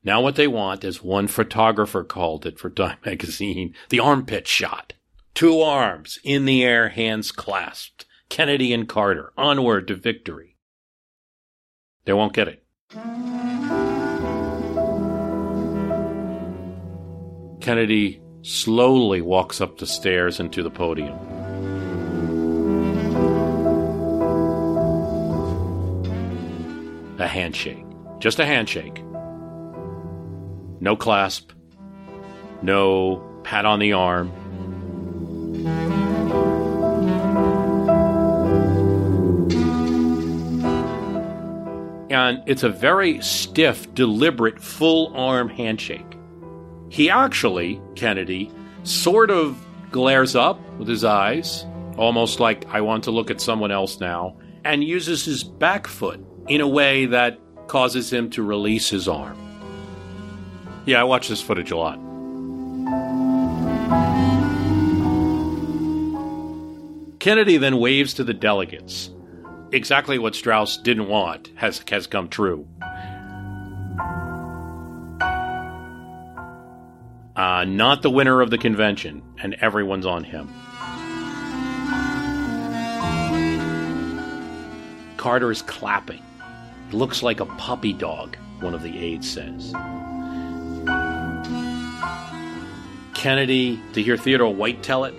[0.04, 4.92] Now, what they want is one photographer called it for Time magazine the armpit shot.
[5.34, 8.06] Two arms in the air, hands clasped.
[8.28, 10.50] Kennedy and Carter, onward to victory.
[12.04, 12.62] They won't get it.
[17.60, 21.16] Kennedy slowly walks up the stairs and to the podium.
[27.18, 27.84] A handshake.
[28.18, 29.04] Just a handshake.
[30.80, 31.52] No clasp.
[32.62, 34.32] No pat on the arm.
[42.10, 46.18] And it's a very stiff, deliberate, full arm handshake.
[46.88, 48.50] He actually, Kennedy,
[48.82, 49.56] sort of
[49.92, 51.64] glares up with his eyes,
[51.96, 56.20] almost like I want to look at someone else now, and uses his back foot
[56.48, 57.38] in a way that
[57.68, 59.38] causes him to release his arm.
[60.86, 62.00] Yeah, I watch this footage a lot.
[67.20, 69.10] Kennedy then waves to the delegates.
[69.72, 72.66] Exactly what Strauss didn't want has, has come true.
[77.36, 80.52] Uh, not the winner of the convention, and everyone's on him.
[85.16, 86.22] Carter is clapping.
[86.88, 89.72] It looks like a puppy dog, one of the aides says.
[93.14, 95.14] Kennedy, to hear Theodore White tell it,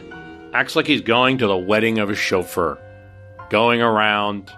[0.53, 2.77] acts like he's going to the wedding of a chauffeur,
[3.51, 4.49] going around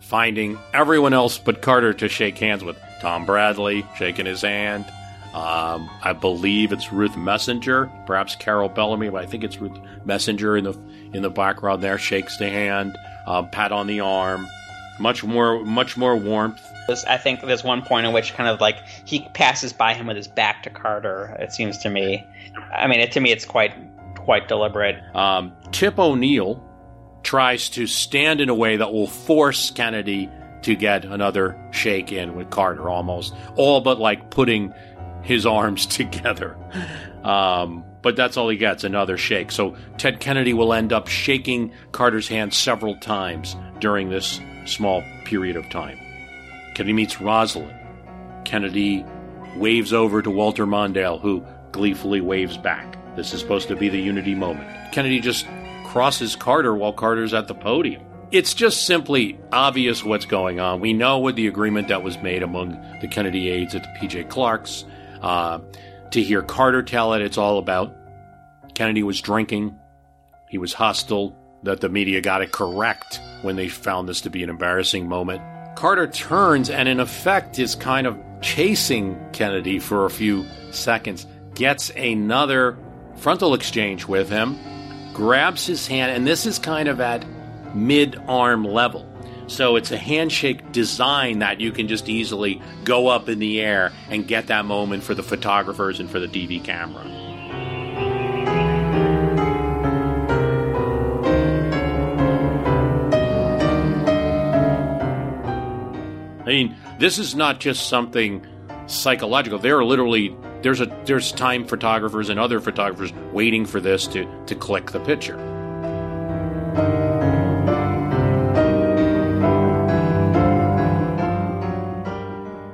[0.00, 2.76] finding everyone else but Carter to shake hands with.
[3.00, 4.84] Tom Bradley shaking his hand.
[5.32, 10.58] Um, I believe it's Ruth Messinger, perhaps Carol Bellamy, but I think it's Ruth Messinger
[10.58, 10.78] in the
[11.16, 11.98] in the background there.
[11.98, 14.46] Shakes the hand, uh, pat on the arm,
[15.00, 16.60] much more much more warmth.
[17.08, 20.16] I think there's one point in which kind of like he passes by him with
[20.16, 21.36] his back to Carter.
[21.38, 22.26] It seems to me.
[22.76, 23.72] I mean, it, to me, it's quite
[24.16, 25.02] quite deliberate.
[25.16, 26.62] Um, Tip O'Neill
[27.22, 30.30] tries to stand in a way that will force Kennedy
[30.62, 34.72] to get another shake in with Carter, almost all but like putting
[35.22, 36.56] his arms together.
[37.24, 39.52] Um, but that's all he gets another shake.
[39.52, 45.56] So Ted Kennedy will end up shaking Carter's hand several times during this small period
[45.56, 45.98] of time.
[46.74, 47.78] Kennedy meets Rosalynn.
[48.44, 49.04] Kennedy
[49.56, 52.98] waves over to Walter Mondale, who gleefully waves back.
[53.14, 54.68] This is supposed to be the unity moment.
[54.92, 55.46] Kennedy just
[55.92, 58.02] crosses Carter while Carter's at the podium.
[58.30, 60.80] It's just simply obvious what's going on.
[60.80, 64.30] We know what the agreement that was made among the Kennedy aides at the PJ
[64.30, 64.86] Clarke's.
[65.20, 65.58] Uh,
[66.12, 67.94] to hear Carter tell it, it's all about
[68.72, 69.78] Kennedy was drinking,
[70.48, 74.42] he was hostile, that the media got it correct when they found this to be
[74.42, 75.42] an embarrassing moment.
[75.76, 81.90] Carter turns and, in effect, is kind of chasing Kennedy for a few seconds, gets
[81.90, 82.78] another
[83.16, 84.58] frontal exchange with him,
[85.12, 87.24] grabs his hand, and this is kind of at
[87.74, 89.08] mid arm level.
[89.46, 93.92] So it's a handshake design that you can just easily go up in the air
[94.08, 97.04] and get that moment for the photographers and for the DV camera.
[106.42, 108.46] I mean, this is not just something
[108.86, 109.58] psychological.
[109.58, 114.26] There are literally there's a there's time photographers and other photographers waiting for this to
[114.46, 115.36] to click the picture.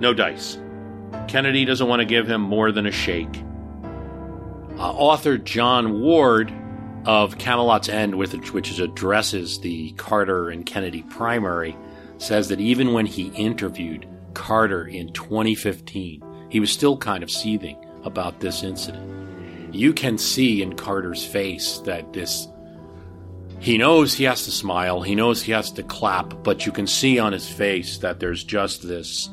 [0.01, 0.59] No dice.
[1.27, 3.43] Kennedy doesn't want to give him more than a shake.
[4.79, 6.53] Uh, author Jon Ward
[7.05, 11.77] of Camelot's End, which addresses the Carter and Kennedy primary,
[12.19, 17.77] says that even when he interviewed Carter in 2015, he was still kind of seething
[18.05, 19.75] about this incident.
[19.75, 22.49] You can see in Carter's face that this.
[23.61, 26.87] He knows he has to smile, he knows he has to clap, but you can
[26.87, 29.31] see on his face that there's just this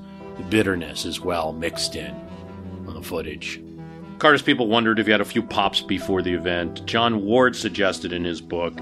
[0.50, 2.14] bitterness as well mixed in
[2.88, 3.62] on the footage.
[4.18, 6.86] Carter's people wondered if he had a few pops before the event.
[6.86, 8.74] Jon Ward suggested in his book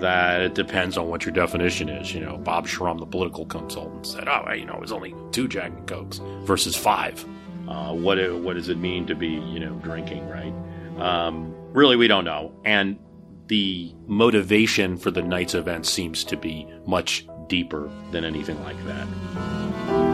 [0.00, 2.12] that it depends on what your definition is.
[2.12, 5.46] You know, Bob Shrum, the political consultant, said, "Oh, you know, it was only two
[5.46, 7.24] Jack and Cokes versus five.
[7.68, 10.28] Uh, what what does it mean to be you know drinking?
[10.28, 10.52] Right?
[10.98, 12.52] Um, really, we don't know.
[12.64, 12.98] And
[13.46, 20.12] the motivation for the night's event seems to be much deeper than anything like that.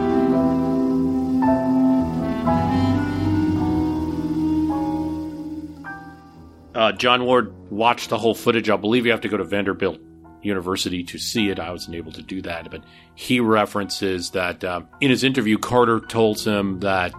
[6.74, 8.70] Uh, Jon Ward watched the whole footage.
[8.70, 9.98] I believe you have to go to Vanderbilt
[10.42, 11.58] University to see it.
[11.58, 12.84] I wasn't able to do that, but
[13.16, 17.12] he references that uh, in his interview, Carter told him that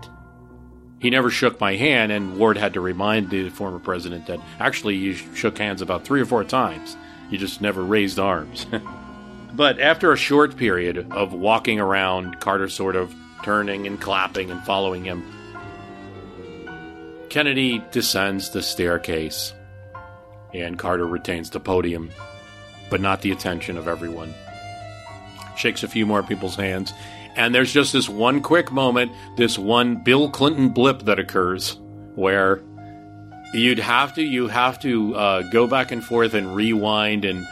[1.00, 4.96] he never shook my hand, and Ward had to remind the former president that actually
[4.96, 6.98] you shook hands about three or four times.
[7.30, 8.66] You just never raised arms.
[9.54, 14.62] but after a short period of walking around, Carter sort of turning and clapping and
[14.64, 15.24] following him,
[17.30, 19.54] Kennedy descends the staircase,
[20.54, 22.10] and Carter retains the podium,
[22.90, 24.34] but not the attention of everyone.
[25.56, 26.92] Shakes a few more people's hands,
[27.40, 31.80] and there's just this one quick moment, this one Bill Clinton blip that occurs,
[32.16, 32.61] where
[33.53, 37.48] you'd have to you have to uh, go back and forth and rewind and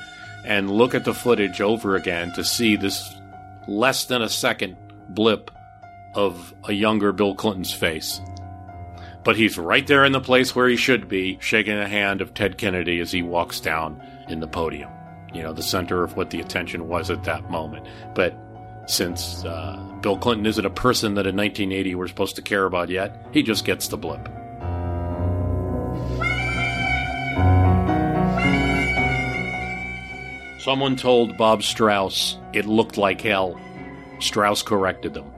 [0.45, 3.15] and look at the footage over again to see this
[3.67, 4.75] less than a second
[5.09, 5.51] blip
[6.15, 8.19] of a younger Bill Clinton's face
[9.23, 12.33] but he's right there in the place where he should be, shaking the hand of
[12.33, 14.89] Ted Kennedy as he walks down in the podium.
[15.33, 17.85] You know, the center of what the attention was at that moment.
[18.15, 18.33] But
[18.87, 22.89] since uh, Bill Clinton isn't a person that in 1980 we're supposed to care about
[22.89, 24.27] yet, he just gets the blip.
[30.59, 33.59] Someone told Bob Strauss it looked like hell.
[34.19, 35.31] Strauss corrected them.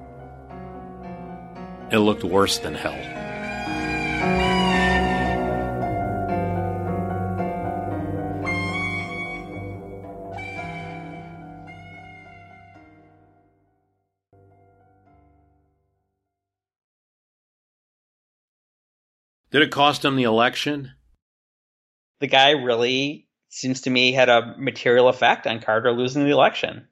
[1.91, 2.97] It looked worse than hell.
[19.51, 20.91] Did it cost him the election?
[22.19, 26.88] the guy really seems to me had a material effect on Carter losing the election.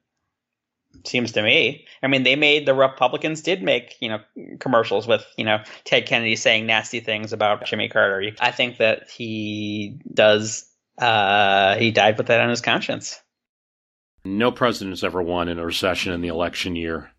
[1.04, 1.86] Seems to me.
[2.02, 4.18] I mean, they made the Republicans did make you know
[4.58, 8.30] commercials with you know Ted Kennedy saying nasty things about Jimmy Carter.
[8.40, 10.64] I think that he does.
[10.96, 13.20] Uh, he died with that on his conscience.
[14.24, 17.10] No president's ever won in a recession in the election year.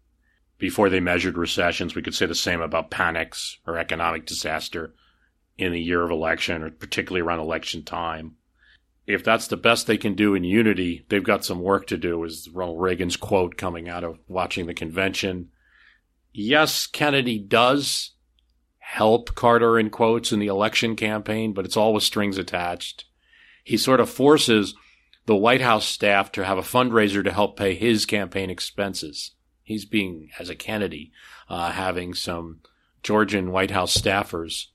[0.57, 4.93] Before they measured recessions, we could say the same about panics or economic disaster
[5.59, 8.35] in the year of election, or particularly around election time
[9.09, 12.23] if that's the best they can do in unity, they've got some work to do,
[12.23, 15.49] is Ronald Reagan's quote coming out of watching the convention.
[16.31, 18.11] Yes, Kennedy does
[18.77, 23.05] help Carter in quotes in the election campaign, but it's all with strings attached.
[23.63, 24.75] He sort of forces
[25.25, 29.31] the White House staff to have a fundraiser to help pay his campaign expenses.
[29.63, 31.11] He's being, as a Kennedy,
[31.49, 32.59] uh, having some
[33.01, 34.67] Georgian White House staffers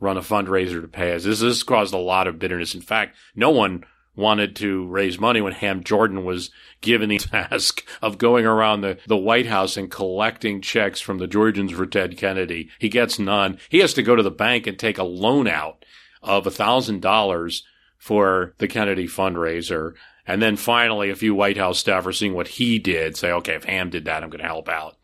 [0.00, 1.24] run a fundraiser to pay us.
[1.24, 2.74] This, this caused a lot of bitterness.
[2.74, 3.84] In fact, no one
[4.16, 6.50] wanted to raise money when Ham Jordan was
[6.80, 11.26] given the task of going around the, the White House and collecting checks from the
[11.26, 12.70] Georgians for Ted Kennedy.
[12.78, 13.58] He gets none.
[13.68, 15.84] He has to go to the bank and take a loan out
[16.22, 17.62] of a thousand dollars
[17.98, 19.94] for the Kennedy fundraiser.
[20.26, 23.54] And then finally, a few White House staff are seeing what he did, say, okay,
[23.54, 24.96] if Ham did that, I'm going to help out.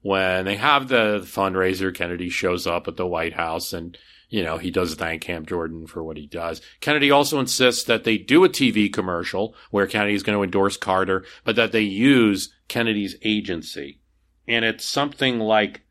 [0.00, 3.98] When they have the fundraiser, Kennedy shows up at the White House and
[4.28, 6.60] you know, he does thank Ham Jordan for what he does.
[6.80, 10.76] Kennedy also insists that they do a TV commercial where Kennedy is going to endorse
[10.76, 14.00] Carter, but that they use Kennedy's agency.
[14.48, 15.82] And it's something like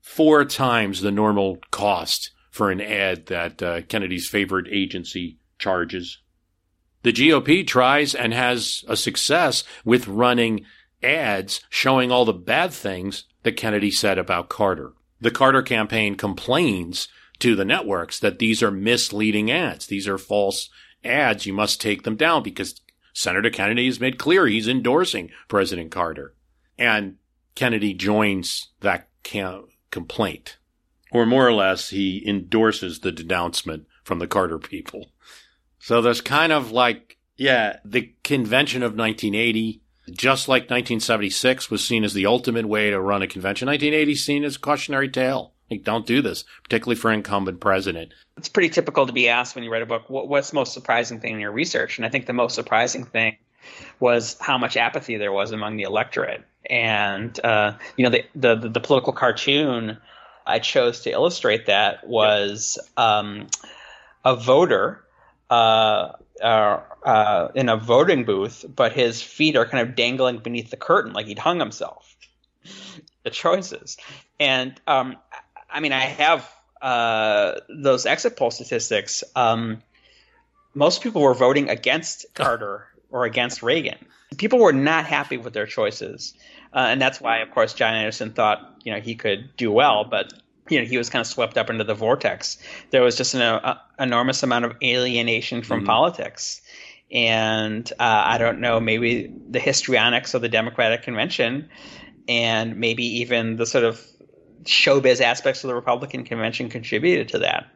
[0.00, 6.18] four times the normal cost for an ad that uh, Kennedy's favorite agency charges.
[7.02, 10.66] The GOP tries and has a success with running
[11.02, 14.92] ads showing all the bad things that Kennedy said about Carter.
[15.20, 17.08] The Carter campaign complains
[17.40, 19.86] to the networks that these are misleading ads.
[19.86, 20.70] These are false
[21.04, 21.46] ads.
[21.46, 22.80] You must take them down because
[23.12, 26.34] Senator Kennedy has made clear he's endorsing President Carter.
[26.78, 27.16] And
[27.54, 29.08] Kennedy joins that
[29.90, 30.58] complaint.
[31.12, 35.10] Or more or less, he endorses the denouncement from the Carter people.
[35.78, 42.04] So there's kind of like, yeah, the convention of 1980, just like 1976 was seen
[42.04, 45.54] as the ultimate way to run a convention, 1980 seen as a cautionary tale.
[45.70, 48.12] Like, don't do this, particularly for incumbent president.
[48.36, 50.72] It's pretty typical to be asked when you write a book, what, what's the most
[50.72, 51.98] surprising thing in your research?
[51.98, 53.36] And I think the most surprising thing
[54.00, 56.42] was how much apathy there was among the electorate.
[56.68, 59.98] And, uh, you know, the, the, the, political cartoon
[60.46, 63.46] I chose to illustrate that was um,
[64.24, 65.04] a voter
[65.50, 70.70] uh, uh, uh, in a voting booth, but his feet are kind of dangling beneath
[70.70, 72.16] the curtain like he'd hung himself.
[73.22, 73.96] the choices.
[74.38, 75.16] And um,
[75.72, 79.22] I mean, I have uh, those exit poll statistics.
[79.36, 79.82] Um,
[80.74, 83.98] most people were voting against Carter or against Reagan.
[84.36, 86.34] People were not happy with their choices,
[86.72, 90.04] uh, and that's why, of course, John Anderson thought you know he could do well,
[90.04, 90.32] but
[90.68, 92.58] you know he was kind of swept up into the vortex.
[92.90, 95.86] There was just an uh, enormous amount of alienation from mm-hmm.
[95.86, 96.62] politics,
[97.10, 101.68] and uh, I don't know, maybe the histrionics of the Democratic convention,
[102.28, 104.00] and maybe even the sort of
[104.64, 107.66] showbiz aspects of the Republican convention contributed to that.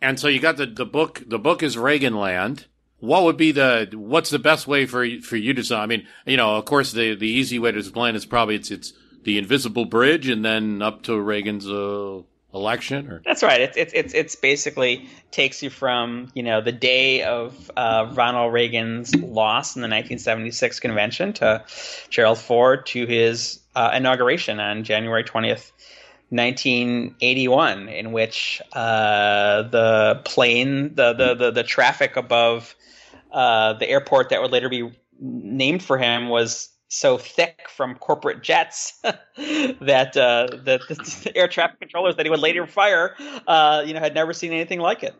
[0.00, 1.22] And so you got the, the book.
[1.26, 2.66] The book is Reaganland.
[2.98, 5.76] What would be the what's the best way for for you to?
[5.76, 8.70] I mean, you know, of course, the the easy way to explain is probably it's
[8.70, 8.92] it's
[9.22, 12.22] the invisible bridge, and then up to Reagan's uh,
[12.54, 13.08] election.
[13.10, 13.60] Or that's right.
[13.60, 18.52] It's it's it's it's basically takes you from you know the day of uh, Ronald
[18.52, 21.64] Reagan's loss in the 1976 convention to
[22.08, 25.70] Gerald Ford to his uh, inauguration on January 20th,
[26.30, 32.74] 1981, in which uh, the plane, the, the, the, the traffic above
[33.32, 34.90] uh, the airport that would later be
[35.20, 41.78] named for him was so thick from corporate jets that uh, the, the, air traffic
[41.80, 43.14] controllers that he would later fire,
[43.46, 45.14] uh, you know, had never seen anything like it.